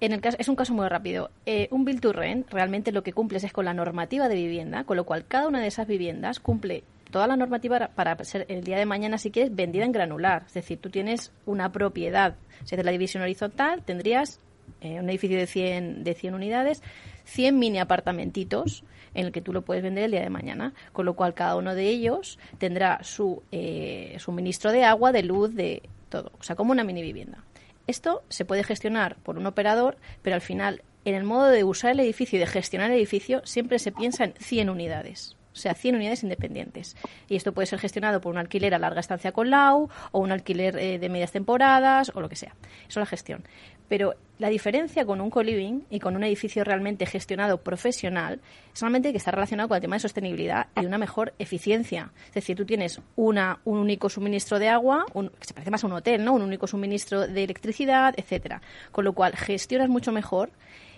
[0.00, 1.30] En el caso, es un caso muy rápido.
[1.44, 4.84] Eh, un Bill to Rent realmente lo que cumple es con la normativa de vivienda,
[4.84, 8.62] con lo cual cada una de esas viviendas cumple toda la normativa para ser el
[8.62, 10.44] día de mañana, si quieres, vendida en granular.
[10.46, 12.36] Es decir, tú tienes una propiedad.
[12.64, 14.40] Si haces la división horizontal, tendrías
[14.80, 16.82] eh, un edificio de 100, de 100 unidades,
[17.24, 18.84] 100 mini apartamentitos
[19.14, 20.74] en el que tú lo puedes vender el día de mañana.
[20.92, 25.54] Con lo cual, cada uno de ellos tendrá su eh, suministro de agua, de luz,
[25.54, 26.30] de todo.
[26.38, 27.42] O sea, como una mini vivienda.
[27.88, 31.92] Esto se puede gestionar por un operador, pero al final, en el modo de usar
[31.92, 35.74] el edificio y de gestionar el edificio, siempre se piensa en 100 unidades o sea,
[35.74, 36.96] 100 unidades independientes.
[37.28, 40.30] Y esto puede ser gestionado por un alquiler a larga estancia con LAU o un
[40.30, 42.54] alquiler eh, de medias temporadas o lo que sea.
[42.88, 43.42] Eso es la gestión.
[43.88, 48.40] Pero la diferencia con un co-living y con un edificio realmente gestionado profesional
[48.72, 52.12] es solamente que está relacionado con el tema de sostenibilidad y una mejor eficiencia.
[52.28, 55.82] Es decir, tú tienes una, un único suministro de agua, un, que se parece más
[55.82, 56.34] a un hotel, ¿no?
[56.34, 58.62] Un único suministro de electricidad, etcétera.
[58.92, 60.50] Con lo cual gestionas mucho mejor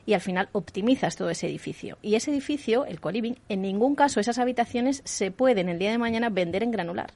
[0.04, 1.96] y al final optimizas todo ese edificio.
[2.02, 5.98] Y ese edificio, el co-living, en ningún caso esas habitaciones se pueden el día de
[5.98, 7.10] mañana vender en granular.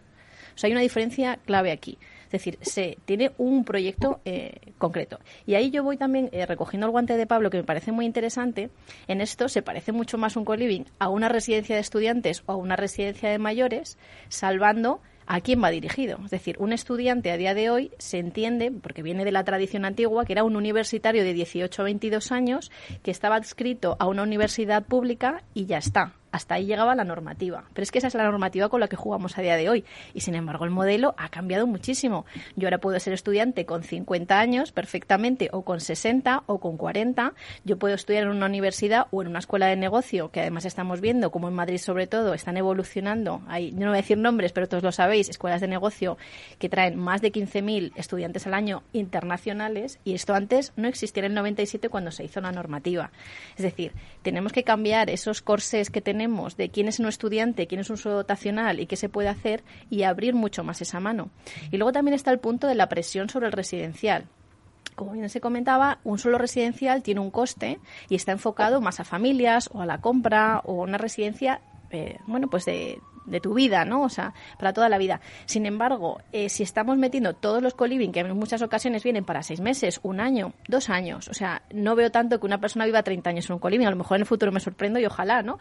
[0.55, 1.99] O sea, hay una diferencia clave aquí.
[2.35, 5.21] Es decir, se tiene un proyecto eh, concreto.
[5.47, 8.07] Y ahí yo voy también eh, recogiendo el guante de Pablo, que me parece muy
[8.07, 8.71] interesante.
[9.07, 12.57] En esto se parece mucho más un co-living a una residencia de estudiantes o a
[12.57, 16.19] una residencia de mayores, salvando ¿a quién va dirigido?
[16.25, 19.85] Es decir, un estudiante a día de hoy se entiende, porque viene de la tradición
[19.85, 22.73] antigua, que era un universitario de 18 o 22 años
[23.05, 27.63] que estaba adscrito a una universidad pública y ya está hasta ahí llegaba la normativa.
[27.75, 29.85] Pero es que esa es la normativa con la que jugamos a día de hoy.
[30.15, 32.27] Y sin embargo, el modelo ha cambiado muchísimo.
[32.57, 37.35] Yo ahora puedo ser estudiante con 50 años perfectamente, o con 60, o con 40.
[37.63, 41.01] Yo puedo estudiar en una universidad o en una escuela de negocio, que además estamos
[41.01, 43.43] viendo, como en Madrid sobre todo, están evolucionando.
[43.47, 46.19] Hay, yo no voy a decir nombres, pero todos lo sabéis, escuelas de negocio
[46.59, 50.01] que traen más de 15.000 estudiantes al año internacionales.
[50.03, 53.13] Y esto antes no existía en el 97 cuando se hizo la normativa.
[53.57, 53.93] Es decir,
[54.23, 56.24] tenemos que cambiar esos corsés que tenemos
[56.57, 60.03] de quién es un estudiante, quién es un dotacional y qué se puede hacer y
[60.03, 61.31] abrir mucho más esa mano.
[61.71, 64.27] Y luego también está el punto de la presión sobre el residencial
[64.95, 69.05] como bien se comentaba, un solo residencial tiene un coste y está enfocado más a
[69.05, 71.61] familias o a la compra o a una residencia,
[71.91, 74.03] eh, bueno, pues de, de tu vida, ¿no?
[74.03, 75.21] O sea, para toda la vida.
[75.47, 79.43] Sin embargo, eh, si estamos metiendo todos los coliving, que en muchas ocasiones vienen para
[79.43, 83.03] seis meses, un año, dos años, o sea, no veo tanto que una persona viva
[83.03, 85.43] 30 años en un coliving, a lo mejor en el futuro me sorprendo y ojalá,
[85.43, 85.59] ¿no?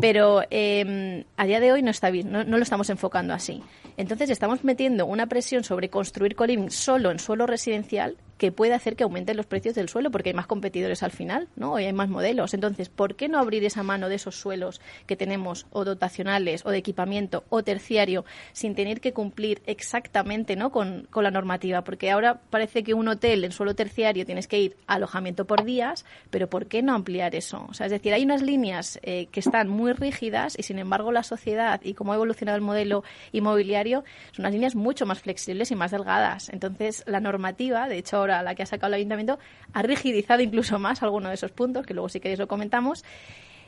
[0.00, 3.62] Pero eh, a día de hoy no está bien, no, no, lo estamos enfocando así.
[3.96, 8.96] Entonces, estamos metiendo una presión sobre construir coliving solo en suelo residencial que puede hacer
[8.96, 11.78] que aumenten los precios del suelo porque hay más competidores al final, ¿no?
[11.78, 12.54] Y hay más modelos.
[12.54, 16.70] Entonces, ¿por qué no abrir esa mano de esos suelos que tenemos o dotacionales o
[16.70, 20.72] de equipamiento o terciario sin tener que cumplir exactamente, ¿no?
[20.72, 24.76] Con, la normativa, porque ahora parece que un hotel en suelo terciario tienes que ir
[24.86, 27.66] a alojamiento por días, pero ¿por qué no ampliar eso?
[27.68, 31.12] O sea, es decir, hay unas líneas eh, que están muy rígidas y sin embargo
[31.12, 35.70] la sociedad y cómo ha evolucionado el modelo inmobiliario son unas líneas mucho más flexibles
[35.70, 36.48] y más delgadas.
[36.48, 39.38] Entonces, la normativa, de hecho, ahora la que ha sacado el ayuntamiento,
[39.72, 43.04] ha rigidizado incluso más algunos de esos puntos, que luego si queréis lo comentamos.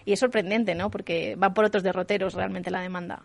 [0.05, 0.90] Y es sorprendente, ¿no?
[0.90, 3.22] Porque va por otros derroteros realmente la demanda.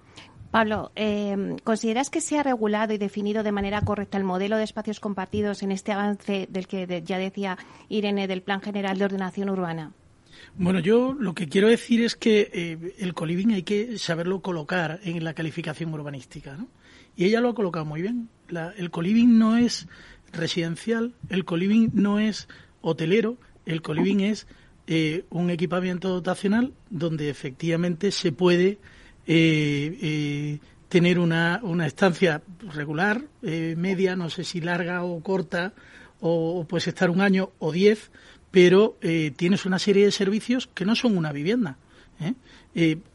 [0.52, 4.64] Pablo, eh, ¿consideras que se ha regulado y definido de manera correcta el modelo de
[4.64, 7.58] espacios compartidos en este avance del que ya decía
[7.90, 9.92] Irene del Plan General de Ordenación Urbana?
[10.56, 15.00] Bueno, yo lo que quiero decir es que eh, el coliving hay que saberlo colocar
[15.04, 16.68] en la calificación urbanística, ¿no?
[17.16, 18.30] Y ella lo ha colocado muy bien.
[18.78, 19.88] el coliving no es
[20.34, 22.48] residencial, el coliving no es
[22.82, 24.48] hotelero, el coliving es
[24.90, 28.80] eh, un equipamiento dotacional donde efectivamente se puede
[29.28, 32.42] eh, eh, tener una, una, estancia
[32.74, 35.74] regular, media, no sé si larga o corta,
[36.22, 38.10] o, puedes estar un año o diez,
[38.50, 38.98] pero
[39.36, 41.78] tienes una serie de servicios que no son una vivienda.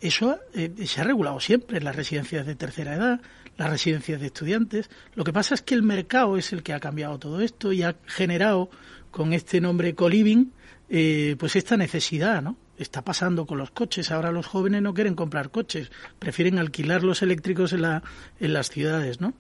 [0.02, 3.20] eso se ha regulado siempre en las residencias de tercera edad,
[3.56, 4.90] las residencias de estudiantes.
[5.14, 7.82] Lo que pasa es que el mercado es el que ha cambiado todo esto y
[7.82, 8.70] ha generado
[9.10, 10.52] con este nombre coliving
[10.88, 12.56] eh, pues esta necesidad, ¿no?
[12.76, 14.10] Está pasando con los coches.
[14.10, 18.02] Ahora los jóvenes no quieren comprar coches, prefieren alquilar los eléctricos en, la,
[18.40, 19.34] en las ciudades, ¿no?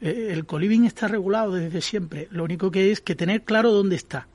[0.00, 2.28] Eh, el coliving está regulado desde siempre.
[2.30, 4.26] Lo único que es que tener claro dónde está.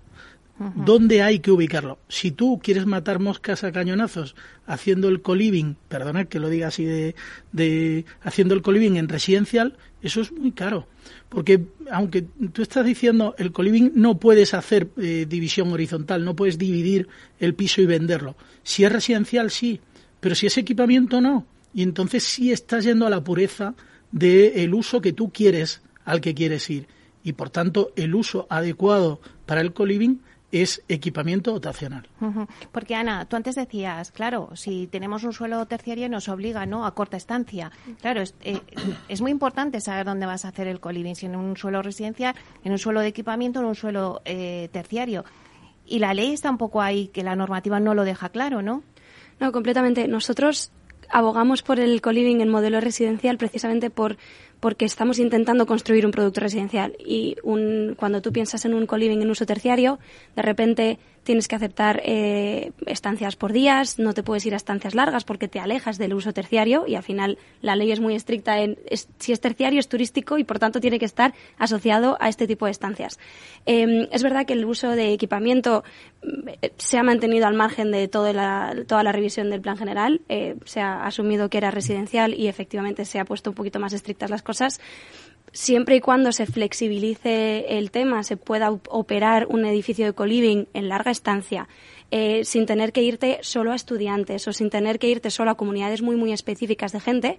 [0.58, 2.00] ¿Dónde hay que ubicarlo?
[2.08, 4.36] Si tú quieres matar moscas a cañonazos
[4.66, 10.22] haciendo el coliving, perdonad que lo diga así de, haciendo el coliving en residencial, eso
[10.22, 10.88] es muy caro.
[11.28, 12.22] Porque aunque
[12.54, 17.54] tú estás diciendo el coliving no puedes hacer eh, división horizontal, no puedes dividir el
[17.54, 18.38] piso y venderlo.
[18.64, 19.82] Si es residencial, sí,
[20.22, 21.46] pero si es equipamiento, no.
[21.74, 23.76] Y entonces sí estás yendo a la pureza
[24.12, 26.88] del uso que tú quieres al que quieres ir.
[27.24, 30.22] Y por tanto, el uso adecuado para el coliving
[30.52, 32.08] es equipamiento dotacional.
[32.72, 36.86] Porque Ana, tú antes decías, claro, si tenemos un suelo terciario nos obliga ¿no?
[36.86, 37.72] a corta estancia.
[38.02, 38.62] Claro, es, eh,
[39.10, 42.36] es muy importante saber dónde vas a hacer el coliving, si en un suelo residencial,
[42.64, 45.26] en un suelo de equipamiento, en un suelo eh, terciario.
[45.86, 48.84] Y la ley está un poco ahí, que la normativa no lo deja claro, ¿no?
[49.40, 50.08] No, completamente.
[50.08, 50.72] Nosotros
[51.10, 54.18] abogamos por el coliving en modelo residencial precisamente por
[54.60, 59.22] porque estamos intentando construir un producto residencial y un, cuando tú piensas en un coliving
[59.22, 60.00] en uso terciario,
[60.36, 64.96] de repente tienes que aceptar eh, estancias por días, no te puedes ir a estancias
[64.96, 68.62] largas porque te alejas del uso terciario y al final la ley es muy estricta
[68.62, 68.78] en
[69.18, 72.66] si es terciario es turístico y por tanto tiene que estar asociado a este tipo
[72.66, 73.20] de estancias.
[73.66, 75.84] Em, es verdad que el uso de equipamiento
[76.24, 80.22] mm, se ha mantenido al margen de toda la, toda la revisión del plan general,
[80.30, 83.94] eh, se ha asumido que era residencial y efectivamente se ha puesto un poquito más
[83.94, 84.80] estrictas las cosas
[85.56, 90.90] siempre y cuando se flexibilice el tema, se pueda operar un edificio de coliving en
[90.90, 91.68] larga estancia,
[92.12, 95.56] eh, sin tener que irte solo a estudiantes o sin tener que irte solo a
[95.56, 97.38] comunidades muy, muy específicas de gente,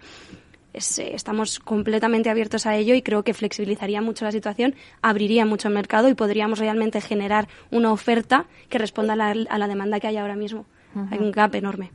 [0.72, 5.68] eh, estamos completamente abiertos a ello y creo que flexibilizaría mucho la situación, abriría mucho
[5.68, 10.16] el mercado y podríamos realmente generar una oferta que responda a la, demanda que hay
[10.16, 10.64] ahora mismo.
[11.10, 11.90] Hay un gap enorme.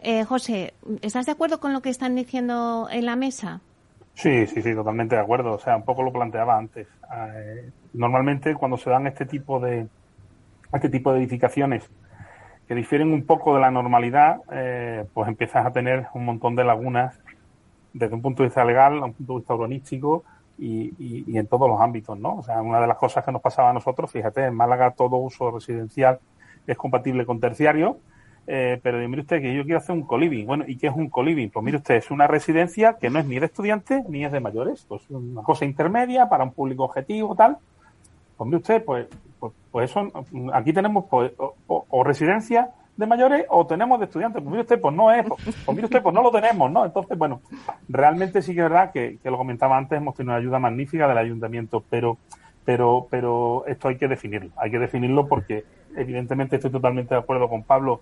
[0.00, 3.60] Eh, José, ¿estás de acuerdo con lo que están diciendo en la mesa?
[4.18, 5.52] Sí, sí, sí, totalmente de acuerdo.
[5.52, 6.88] O sea, un poco lo planteaba antes.
[7.16, 9.86] Eh, normalmente cuando se dan este tipo de
[10.72, 11.88] este tipo de edificaciones
[12.66, 16.64] que difieren un poco de la normalidad, eh, pues empiezas a tener un montón de
[16.64, 17.20] lagunas
[17.92, 20.24] desde un punto de vista legal, a un punto de vista urbanístico
[20.58, 22.38] y, y, en todos los ámbitos, ¿no?
[22.38, 25.16] O sea, una de las cosas que nos pasaba a nosotros, fíjate, en Málaga todo
[25.18, 26.18] uso residencial
[26.66, 27.98] es compatible con terciario,
[28.50, 30.46] eh, pero mire usted que yo quiero hacer un coliving.
[30.46, 31.50] Bueno, ¿y qué es un coliving?
[31.50, 34.40] Pues mire usted, es una residencia que no es ni de estudiantes ni es de
[34.40, 37.58] mayores, pues una cosa intermedia para un público objetivo, tal.
[38.38, 39.06] Pues mire usted, pues,
[39.38, 40.10] pues, pues eso,
[40.54, 41.30] aquí tenemos pues,
[41.66, 44.40] o, residencia de mayores o tenemos de estudiantes.
[44.40, 46.86] Pues mire usted, pues no es, pues, pues, mire usted, pues no lo tenemos, ¿no?
[46.86, 47.42] Entonces, bueno,
[47.86, 51.06] realmente sí que es verdad que, que lo comentaba antes, hemos tenido una ayuda magnífica
[51.06, 52.16] del ayuntamiento, pero,
[52.64, 57.50] pero, pero esto hay que definirlo, hay que definirlo porque evidentemente estoy totalmente de acuerdo
[57.50, 58.00] con Pablo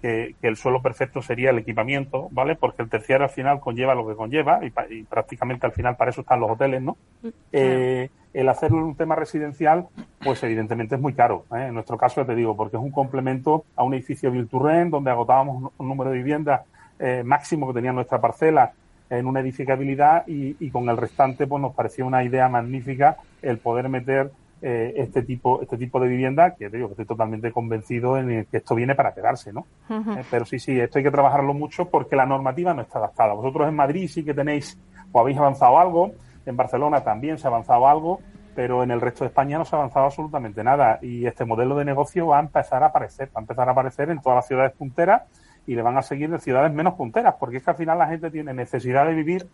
[0.00, 2.56] que, el suelo perfecto sería el equipamiento, ¿vale?
[2.56, 4.70] Porque el terciario al final conlleva lo que conlleva y,
[5.04, 6.96] prácticamente al final para eso están los hoteles, ¿no?
[7.22, 9.88] Mm, eh, el hacer un tema residencial,
[10.22, 11.44] pues evidentemente es muy caro.
[11.52, 11.66] ¿eh?
[11.68, 15.10] En nuestro caso, ya te digo, porque es un complemento a un edificio Vilturren donde
[15.10, 16.62] agotábamos un número de viviendas
[16.98, 18.72] eh, máximo que tenía nuestra parcela
[19.08, 23.58] en una edificabilidad y, y, con el restante pues nos parecía una idea magnífica el
[23.58, 24.30] poder meter
[24.62, 28.58] eh, este tipo este tipo de vivienda que digo que estoy totalmente convencido en que
[28.58, 32.14] esto viene para quedarse no eh, pero sí sí esto hay que trabajarlo mucho porque
[32.14, 33.32] la normativa no está adaptada.
[33.34, 34.78] Vosotros en Madrid sí que tenéis
[35.12, 36.12] o habéis avanzado algo
[36.44, 38.20] en Barcelona también se ha avanzado algo
[38.54, 40.98] pero en el resto de España no se ha avanzado absolutamente nada.
[41.00, 44.10] Y este modelo de negocio va a empezar a aparecer va a empezar a aparecer
[44.10, 45.22] en todas las ciudades punteras
[45.66, 48.08] y le van a seguir en ciudades menos punteras porque es que al final la
[48.08, 49.46] gente tiene necesidad de vivir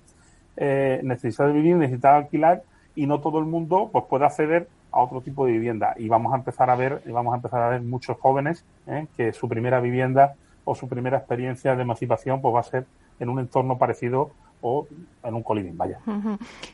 [0.56, 2.62] eh, necesidad de vivir necesidad de alquilar
[2.96, 6.32] y no todo el mundo pues puede acceder a otro tipo de vivienda y vamos
[6.32, 9.06] a empezar a ver vamos a empezar a ver muchos jóvenes ¿eh?
[9.16, 10.34] que su primera vivienda
[10.64, 12.86] o su primera experiencia de emancipación pues va a ser
[13.20, 14.86] en un entorno parecido o
[15.22, 16.00] en un coliving, vaya.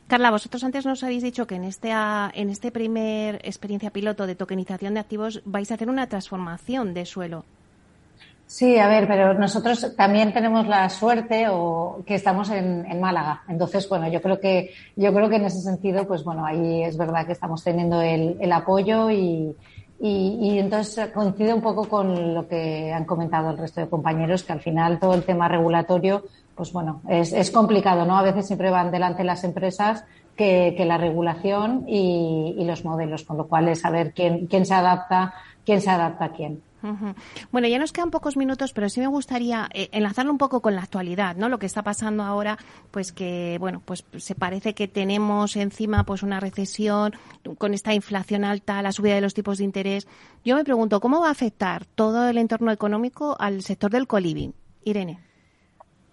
[0.06, 4.34] Carla, vosotros antes nos habéis dicho que en este en este primer experiencia piloto de
[4.34, 7.44] tokenización de activos vais a hacer una transformación de suelo.
[8.46, 13.42] Sí, a ver, pero nosotros también tenemos la suerte o que estamos en, Málaga.
[13.48, 16.98] Entonces, bueno, yo creo que yo creo que en ese sentido, pues bueno, ahí es
[16.98, 19.56] verdad que estamos teniendo el, apoyo y,
[19.98, 24.52] y, entonces coincide un poco con lo que han comentado el resto de compañeros, que
[24.52, 26.24] al final todo el tema regulatorio,
[26.54, 28.18] pues bueno, es, es complicado, ¿no?
[28.18, 30.04] A veces siempre van delante las empresas
[30.36, 34.66] que, que la regulación y, y, los modelos, con lo cual es saber quién, quién
[34.66, 35.34] se adapta,
[35.64, 36.62] quién se adapta a quién.
[37.50, 40.74] Bueno, ya nos quedan pocos minutos, pero sí me gustaría eh, enlazarlo un poco con
[40.74, 41.48] la actualidad, ¿no?
[41.48, 42.58] Lo que está pasando ahora,
[42.90, 47.12] pues que, bueno, pues se parece que tenemos encima pues una recesión
[47.58, 50.06] con esta inflación alta, la subida de los tipos de interés.
[50.44, 54.54] Yo me pregunto, ¿cómo va a afectar todo el entorno económico al sector del coliving?
[54.84, 55.20] Irene.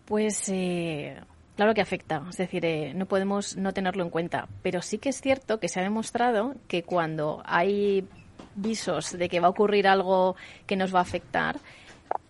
[0.06, 1.20] Pues eh,
[1.56, 5.10] claro que afecta, es decir, eh, no podemos no tenerlo en cuenta, pero sí que
[5.10, 8.08] es cierto que se ha demostrado que cuando hay
[8.56, 10.36] visos de que va a ocurrir algo
[10.66, 11.60] que nos va a afectar,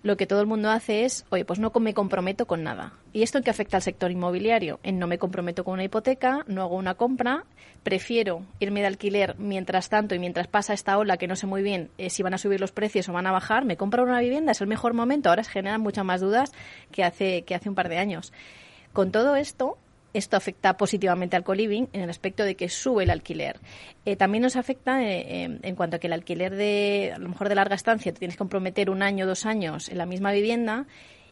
[0.02, 2.94] lo que todo el mundo hace es, oye, pues no me comprometo con nada.
[3.12, 4.80] ¿Y esto en qué afecta al sector inmobiliario?
[4.84, 7.44] En no me comprometo con una hipoteca, no hago una compra,
[7.84, 11.62] prefiero irme de alquiler mientras tanto y mientras pasa esta ola que no sé muy
[11.62, 14.20] bien eh, si van a subir los precios o van a bajar, me compro una
[14.20, 15.30] vivienda, es el mejor momento.
[15.30, 16.52] Ahora se generan muchas más dudas
[16.92, 18.32] que hace, que hace un par de años.
[18.94, 19.78] Con todo esto,
[20.14, 23.60] esto afecta positivamente al coliving en el aspecto de que sube el alquiler.
[24.06, 27.50] Eh, también nos afecta eh, en cuanto a que el alquiler de, a lo mejor
[27.50, 30.88] de larga estancia, te tienes que comprometer un año, dos años en la misma vivienda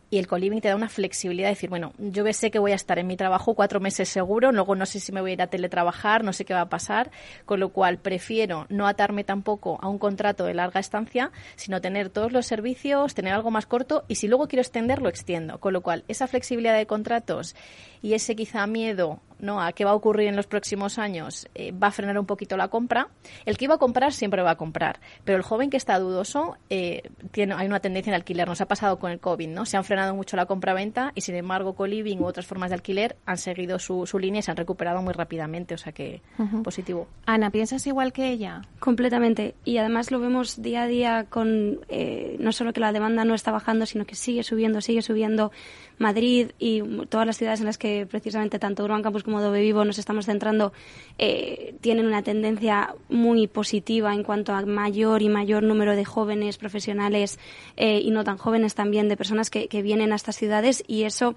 [0.09, 2.75] y el coliving te da una flexibilidad de decir, bueno, yo sé que voy a
[2.75, 5.41] estar en mi trabajo cuatro meses seguro, luego no sé si me voy a ir
[5.41, 7.11] a teletrabajar, no sé qué va a pasar,
[7.45, 12.09] con lo cual prefiero no atarme tampoco a un contrato de larga estancia, sino tener
[12.09, 15.59] todos los servicios, tener algo más corto y si luego quiero extender, lo extiendo.
[15.59, 17.55] Con lo cual, esa flexibilidad de contratos
[18.01, 19.61] y ese quizá miedo ¿no?
[19.61, 22.57] a qué va a ocurrir en los próximos años eh, va a frenar un poquito
[22.57, 23.09] la compra.
[23.45, 26.57] El que iba a comprar siempre va a comprar, pero el joven que está dudoso
[26.69, 28.47] eh, tiene, hay una tendencia en alquiler.
[28.47, 29.65] Nos ha pasado con el COVID, ¿no?
[29.65, 33.15] Se han frenado mucho la compra-venta y sin embargo co-living u otras formas de alquiler
[33.25, 36.21] han seguido su, su, línea y se han recuperado muy rápidamente, o sea que
[36.63, 37.07] positivo.
[37.25, 38.61] Ana, ¿piensas igual que ella?
[38.79, 43.25] Completamente y además lo vemos día a día con eh, no solo que la demanda
[43.25, 45.51] no está bajando, sino que sigue subiendo, sigue subiendo.
[45.97, 49.83] Madrid y todas las ciudades en las que precisamente tanto Urban Campus como Dove Vivo
[49.85, 50.73] nos estamos centrando
[51.17, 56.57] eh, tienen una tendencia muy positiva en cuanto a mayor y mayor número de jóvenes
[56.57, 57.39] profesionales
[57.75, 61.03] eh, y no tan jóvenes también de personas que, que vienen a estas ciudades y
[61.03, 61.35] eso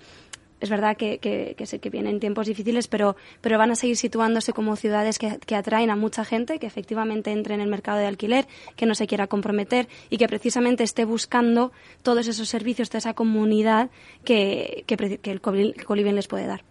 [0.60, 4.52] es verdad que, que, que, que, vienen tiempos difíciles, pero, pero van a seguir situándose
[4.52, 8.46] como ciudades que, atraen a mucha gente, que efectivamente entre en el mercado de alquiler,
[8.76, 13.14] que no se quiera comprometer y que precisamente esté buscando todos esos servicios de esa
[13.14, 13.90] comunidad
[14.24, 14.84] que,
[15.22, 16.64] el Colibén les puede dar.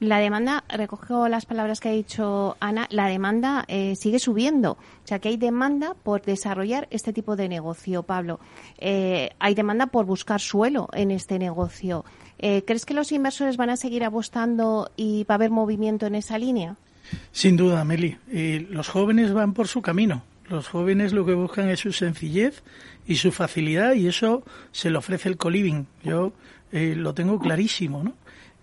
[0.00, 4.72] La demanda, recojo las palabras que ha dicho Ana, la demanda eh, sigue subiendo.
[4.72, 8.38] O sea, que hay demanda por desarrollar este tipo de negocio, Pablo.
[8.76, 12.04] Eh, hay demanda por buscar suelo en este negocio.
[12.38, 16.14] Eh, ¿Crees que los inversores van a seguir apostando y va a haber movimiento en
[16.14, 16.76] esa línea?
[17.32, 18.16] Sin duda, Meli.
[18.30, 20.24] Eh, los jóvenes van por su camino.
[20.48, 22.62] Los jóvenes lo que buscan es su sencillez
[23.06, 25.86] y su facilidad y eso se lo ofrece el coliving.
[26.02, 26.32] Yo
[26.72, 28.14] eh, lo tengo clarísimo, ¿no?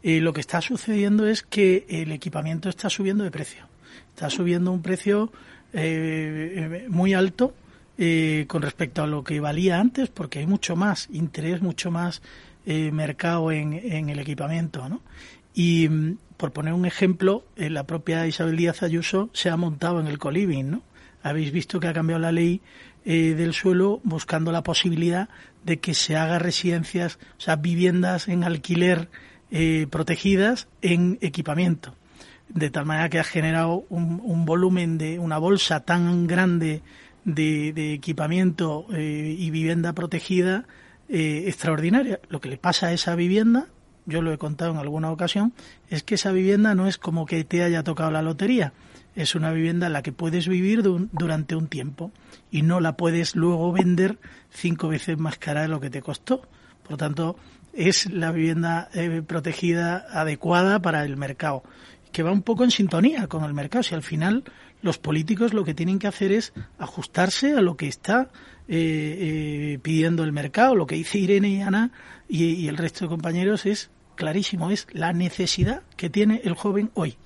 [0.03, 3.67] lo que está sucediendo es que el equipamiento está subiendo de precio.
[4.09, 5.31] Está subiendo un precio
[6.89, 7.53] muy alto
[8.47, 12.23] con respecto a lo que valía antes porque hay mucho más interés, mucho más
[12.63, 15.01] eh, mercado en, en, el equipamiento, ¿no?
[15.51, 19.99] Y mm, por poner un ejemplo, eh, la propia Isabel Díaz Ayuso se ha montado
[19.99, 20.83] en el coliving, ¿no?
[21.23, 22.61] Habéis visto que ha cambiado la ley
[23.03, 25.27] eh, del suelo buscando la posibilidad
[25.63, 29.09] de que se haga residencias, o sea, viviendas en alquiler
[29.89, 31.93] protegidas en equipamiento.
[32.47, 36.83] De tal manera que ha generado un, un volumen de una bolsa tan grande
[37.25, 40.65] de, de equipamiento y vivienda protegida
[41.11, 42.21] eh, extraordinaria.
[42.29, 43.67] Lo que le pasa a esa vivienda,
[44.05, 45.53] yo lo he contado en alguna ocasión,
[45.89, 48.71] es que esa vivienda no es como que te haya tocado la lotería.
[49.13, 52.11] Es una vivienda en la que puedes vivir durante un tiempo
[52.49, 54.19] y no la puedes luego vender
[54.51, 56.47] cinco veces más cara de lo que te costó.
[56.87, 57.35] Por tanto,
[57.73, 61.63] es la vivienda eh, protegida adecuada para el mercado,
[62.11, 63.83] que va un poco en sintonía con el mercado.
[63.83, 64.43] Si al final
[64.81, 68.29] los políticos lo que tienen que hacer es ajustarse a lo que está
[68.67, 70.75] eh, eh, pidiendo el mercado.
[70.75, 71.91] Lo que dice Irene y Ana
[72.27, 77.17] y, el resto de compañeros es clarísimo, es la necesidad que tiene el joven hoy.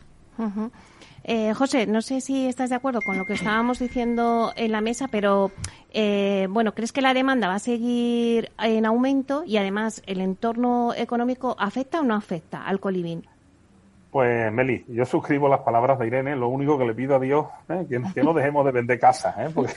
[1.24, 4.82] Eh, José, no sé si estás de acuerdo con lo que estábamos diciendo en la
[4.82, 5.52] mesa, pero
[6.50, 11.56] bueno, ¿crees que la demanda va a seguir en aumento y además el entorno económico
[11.58, 13.26] afecta o no afecta al colibín?
[14.16, 16.38] Pues Meli, yo suscribo las palabras de Irene.
[16.38, 19.50] Lo único que le pido a Dios es que, no dejemos de vender casas, ¿eh?
[19.54, 19.74] porque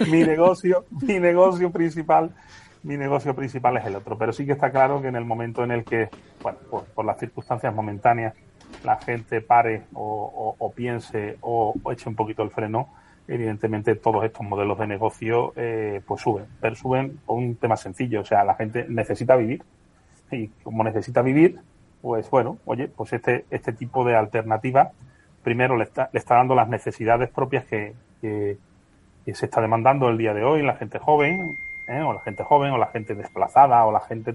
[0.10, 2.34] mi negocio, mi negocio principal,
[2.82, 4.18] mi negocio principal es el otro.
[4.18, 6.08] Pero sí que está claro que en el momento en el que,
[6.42, 8.34] bueno, por, las circunstancias momentáneas,
[8.82, 12.88] la gente pare o, piense o, eche un poquito el freno,
[13.28, 16.46] evidentemente todos estos modelos de negocio eh, pues suben.
[16.60, 19.62] Pero suben por un tema sencillo, o sea, la gente necesita vivir
[20.32, 21.60] y como necesita vivir,
[22.02, 24.92] pues bueno, oye, pues este, este tipo de alternativa
[25.42, 28.58] primero le está, le está dando las necesidades propias que, que,
[29.24, 31.56] que se está demandando el día de hoy, la gente joven,
[31.88, 32.00] ¿eh?
[32.00, 34.34] o la gente joven, o la gente desplazada, o la gente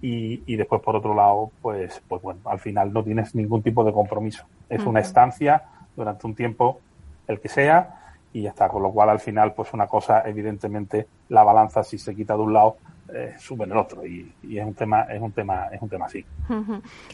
[0.00, 3.84] y, y, después por otro lado, pues, pues bueno, al final no tienes ningún tipo
[3.84, 4.46] de compromiso.
[4.68, 5.64] Es una estancia
[5.96, 6.80] durante un tiempo,
[7.26, 8.68] el que sea, y ya está.
[8.68, 12.42] Con lo cual al final, pues una cosa, evidentemente, la balanza si se quita de
[12.42, 12.76] un lado,
[13.12, 16.24] eh, suben el otro y, es un tema es un tema es un tema así.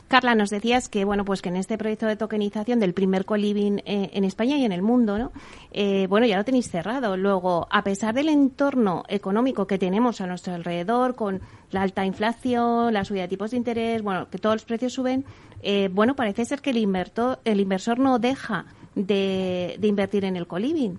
[0.08, 3.80] Carla nos decías que bueno pues que en este proyecto de tokenización del primer coliving
[3.84, 5.32] eh, en España y en el mundo no
[5.70, 7.16] eh, bueno ya lo tenéis cerrado.
[7.16, 11.40] Luego a pesar del entorno económico que tenemos a nuestro alrededor con
[11.70, 15.24] la alta inflación la subida de tipos de interés bueno que todos los precios suben
[15.62, 20.36] eh, bueno parece ser que el inversor el inversor no deja de, de invertir en
[20.36, 20.98] el coliving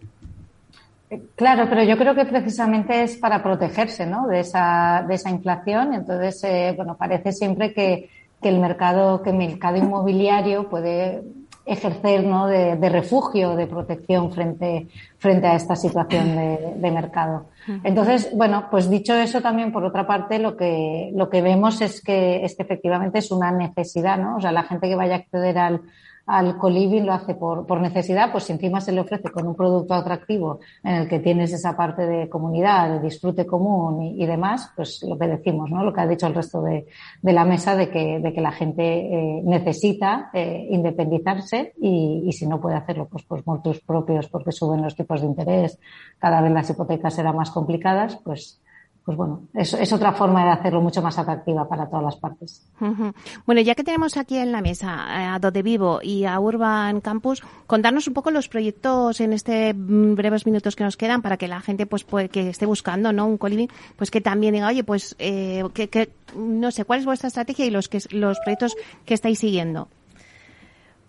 [1.35, 4.27] Claro, pero yo creo que precisamente es para protegerse ¿no?
[4.27, 5.93] de, esa, de esa inflación.
[5.93, 8.09] Entonces, eh, bueno, parece siempre que,
[8.41, 11.21] que el mercado, que el mercado inmobiliario puede
[11.65, 12.47] ejercer ¿no?
[12.47, 14.87] de, refugio, de protección frente,
[15.17, 17.47] frente a esta situación de, mercado.
[17.83, 22.01] Entonces, bueno, pues dicho eso también, por otra parte, lo que, lo que vemos es
[22.03, 24.37] que, es que efectivamente es una necesidad, ¿no?
[24.37, 25.81] O sea, la gente que vaya a acceder al,
[26.27, 29.55] al coliving lo hace por, por necesidad, pues si encima se le ofrece con un
[29.55, 34.71] producto atractivo en el que tienes esa parte de comunidad, de disfrute común y, demás,
[34.75, 35.83] pues lo que decimos, ¿no?
[35.83, 36.87] Lo que ha dicho el resto de,
[37.21, 42.31] de la mesa de que, de que la gente eh, necesita eh, independizarse y, y,
[42.31, 45.77] si no puede hacerlo, pues por motivos propios, porque suben los tipos de interés,
[46.17, 48.59] cada vez las hipotecas serán más complicadas, pues
[49.05, 52.65] pues bueno, es, es, otra forma de hacerlo mucho más atractiva para todas las partes.
[53.45, 57.01] Bueno, ya que tenemos aquí en la mesa eh, a Dode Vivo y a Urban
[57.01, 61.37] Campus, contarnos un poco los proyectos en este mm, breves minutos que nos quedan para
[61.37, 64.83] que la gente pues, que esté buscando no un coliving, pues que también diga, oye,
[64.83, 68.75] pues eh, que, que, no sé, ¿cuál es vuestra estrategia y los que los proyectos
[69.05, 69.87] que estáis siguiendo?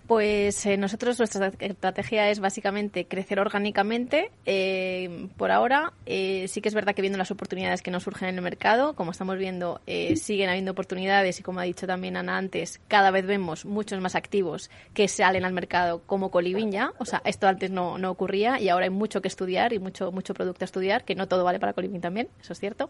[0.06, 4.30] Pues eh, nosotros nuestra estrategia es básicamente crecer orgánicamente.
[4.44, 8.28] Eh, por ahora eh, sí que es verdad que viendo las oportunidades que nos surgen
[8.28, 9.80] en el mercado, como estamos viendo,
[10.14, 14.14] siguen habiendo oportunidades y como ha dicho también Ana antes, cada vez vemos muchos más
[14.14, 16.92] activos que salen al mercado como Colibin ya.
[16.98, 20.12] O sea, esto antes no, no ocurría y ahora hay mucho que estudiar y mucho,
[20.12, 22.88] mucho producto a estudiar, que no todo vale para Colibin también, eso es cierto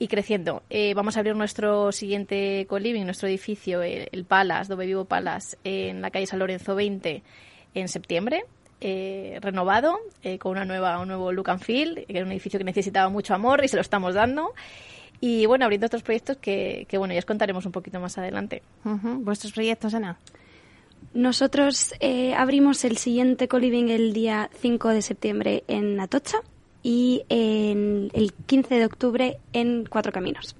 [0.00, 0.62] y creciendo.
[0.70, 6.00] Eh, vamos a abrir nuestro siguiente co-living, nuestro edificio, el, Palace, Dove Vivo Palace, en
[6.00, 7.22] la calle San Lorenzo 20
[7.74, 8.44] en septiembre.
[8.80, 12.58] Eh, renovado, eh, con una nueva, un nuevo look and feel, que era un edificio
[12.58, 14.54] que necesitaba mucho amor y se lo estamos dando.
[15.20, 18.62] Y bueno, abriendo otros proyectos que, que bueno, ya os contaremos un poquito más adelante.
[18.82, 20.16] ¿Vuestros proyectos, Ana?
[21.12, 21.92] Nosotros
[22.34, 26.38] abrimos el siguiente co-living el día 5 de septiembre en Atocha,
[26.82, 30.56] y en el 15 de octubre en Cuatro Caminos.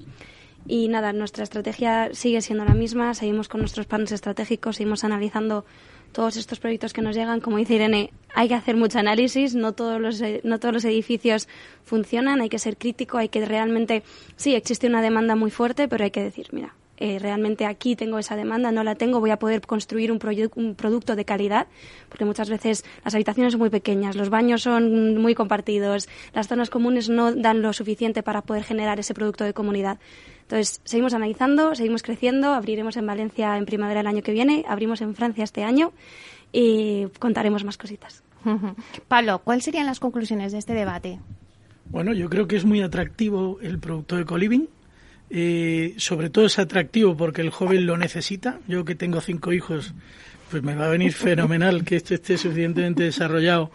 [0.66, 5.64] Y nada, nuestra estrategia sigue siendo la misma, seguimos con nuestros planes estratégicos, seguimos analizando
[6.12, 7.40] todos estos proyectos que nos llegan.
[7.40, 11.48] Como dice Irene, hay que hacer mucho análisis, no todos los, no todos los edificios
[11.84, 14.02] funcionan, hay que ser crítico, hay que realmente,
[14.36, 18.18] sí, existe una demanda muy fuerte, pero hay que decir, mira, eh, realmente aquí tengo
[18.18, 20.20] esa demanda, no la tengo, voy a poder construir un,
[20.54, 21.66] un producto de calidad,
[22.10, 26.68] porque muchas veces las habitaciones son muy pequeñas, los baños son muy compartidos, las zonas
[26.68, 29.98] comunes no dan lo suficiente para poder generar ese producto de comunidad.
[30.42, 35.00] Entonces, seguimos analizando, seguimos creciendo, abriremos en Valencia en primavera el año que viene, abrimos
[35.00, 35.92] en Francia este año
[36.52, 38.22] y contaremos más cositas.
[39.08, 41.18] Pablo, ¿cuáles serían las conclusiones de este debate?
[41.86, 44.68] Bueno, yo creo que es muy atractivo el producto de Coliving
[45.30, 48.58] eh, sobre todo es atractivo porque el joven lo necesita.
[48.66, 49.94] Yo que tengo cinco hijos,
[50.50, 53.70] pues me va a venir fenomenal que esto esté suficientemente desarrollado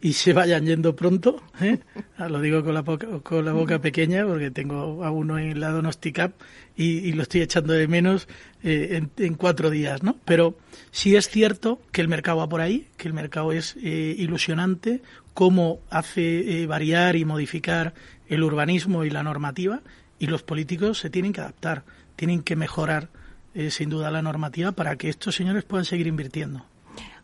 [0.00, 1.42] y se vayan yendo pronto.
[1.60, 1.78] ¿eh?
[2.18, 5.60] Ah, lo digo con la, boca, con la boca pequeña porque tengo a uno en
[5.60, 6.32] la Donosticap
[6.76, 8.26] y, y lo estoy echando de menos
[8.64, 10.16] eh, en, cuatro días, ¿no?
[10.24, 10.58] Pero
[10.90, 15.02] sí es cierto que el mercado va por ahí, que el mercado es eh, ilusionante,
[15.34, 17.94] cómo hace variar y modificar
[18.28, 19.82] el urbanismo y la normativa
[20.18, 21.82] y los políticos se tienen que adaptar,
[22.16, 23.08] tienen que mejorar
[23.54, 26.64] eh, sin duda la normativa para que estos señores puedan seguir invirtiendo.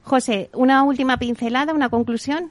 [0.02, 2.50] José, una última pincelada, una conclusión.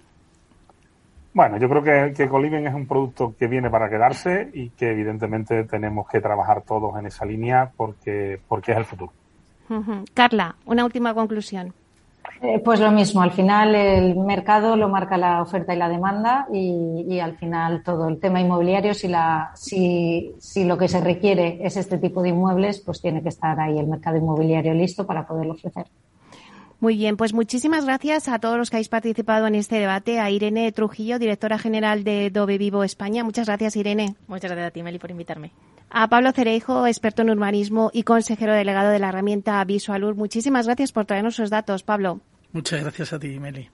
[1.33, 4.91] Bueno, yo creo que, que Coliving es un producto que viene para quedarse y que
[4.91, 9.13] evidentemente tenemos que trabajar todos en esa línea porque, porque es el futuro.
[10.13, 11.73] Carla, una última conclusión.
[12.41, 16.47] Eh, pues lo mismo, al final el mercado lo marca la oferta y la demanda
[16.51, 21.59] y, al final todo el tema inmobiliario, si, la, si, si lo que se requiere
[21.61, 25.27] es este tipo de inmuebles, pues tiene que estar ahí el mercado inmobiliario listo para
[25.27, 25.85] poderlo ofrecer.
[26.79, 30.19] Muy bien, pues muchísimas gracias a todos los que habéis participado en este debate.
[30.19, 33.23] A Irene Trujillo, directora general de Dove Vivo España.
[33.23, 34.15] Muchas gracias, Irene.
[34.27, 35.51] Muchas gracias a ti, Meli, por invitarme.
[35.93, 40.15] A Pablo Cereijo, experto en urbanismo y consejero delegado de la herramienta Visualur.
[40.15, 42.21] Muchísimas gracias por traernos esos datos, Pablo.
[42.53, 43.69] Muchas gracias a ti, Meli.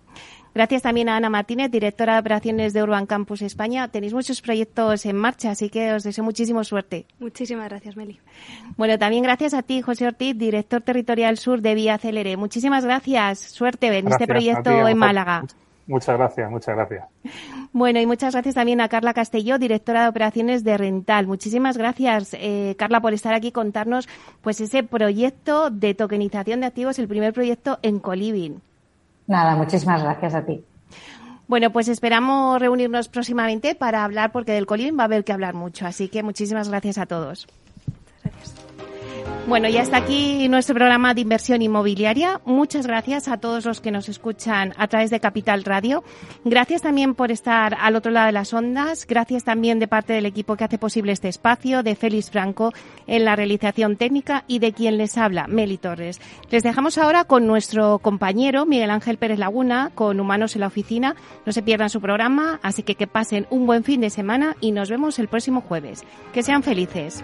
[0.55, 3.89] Gracias también a Ana Martínez, directora de operaciones de Urban Campus España.
[3.89, 7.05] Tenéis muchos proyectos en marcha, así que os deseo muchísima suerte.
[7.19, 8.19] Muchísimas gracias, Meli.
[8.77, 12.35] Bueno, también gracias a ti, José Ortiz, director territorial sur de Vía Celere.
[12.37, 13.39] Muchísimas gracias.
[13.39, 15.43] Suerte en este proyecto en Málaga.
[15.87, 17.05] Muchas gracias, muchas gracias.
[17.71, 21.27] Bueno, y muchas gracias también a Carla Castelló, directora de operaciones de Rental.
[21.27, 24.09] Muchísimas gracias, eh, Carla, por estar aquí y contarnos
[24.41, 28.61] pues ese proyecto de tokenización de activos, el primer proyecto en Coliving.
[29.27, 30.63] Nada, muchísimas gracias a ti.
[31.47, 35.53] Bueno, pues esperamos reunirnos próximamente para hablar, porque del Coliving va a haber que hablar
[35.53, 35.85] mucho.
[35.85, 37.47] Así que muchísimas gracias a todos.
[38.23, 38.66] Gracias.
[39.47, 42.41] Bueno, y hasta aquí nuestro programa de inversión inmobiliaria.
[42.43, 46.03] Muchas gracias a todos los que nos escuchan a través de Capital Radio.
[46.43, 49.07] Gracias también por estar al otro lado de las ondas.
[49.07, 52.73] Gracias también de parte del equipo que hace posible este espacio, de Félix Franco
[53.07, 56.19] en la realización técnica y de quien les habla, Meli Torres.
[56.49, 61.15] Les dejamos ahora con nuestro compañero Miguel Ángel Pérez Laguna, con Humanos en la Oficina.
[61.45, 64.73] No se pierdan su programa, así que que pasen un buen fin de semana y
[64.73, 66.03] nos vemos el próximo jueves.
[66.33, 67.23] Que sean felices.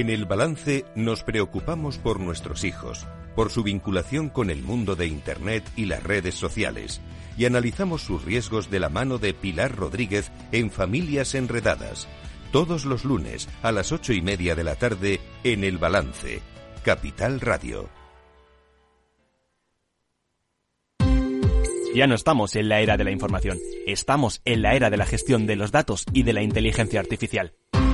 [0.00, 5.06] En el balance nos preocupamos por nuestros hijos, por su vinculación con el mundo de
[5.06, 7.02] Internet y las redes sociales,
[7.36, 12.08] y analizamos sus riesgos de la mano de Pilar Rodríguez en Familias Enredadas,
[12.50, 16.40] todos los lunes a las ocho y media de la tarde en el balance,
[16.82, 17.90] Capital Radio.
[21.94, 25.04] Ya no estamos en la era de la información, estamos en la era de la
[25.04, 27.52] gestión de los datos y de la inteligencia artificial.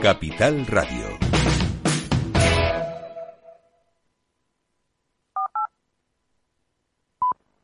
[0.00, 1.27] Capital Radio.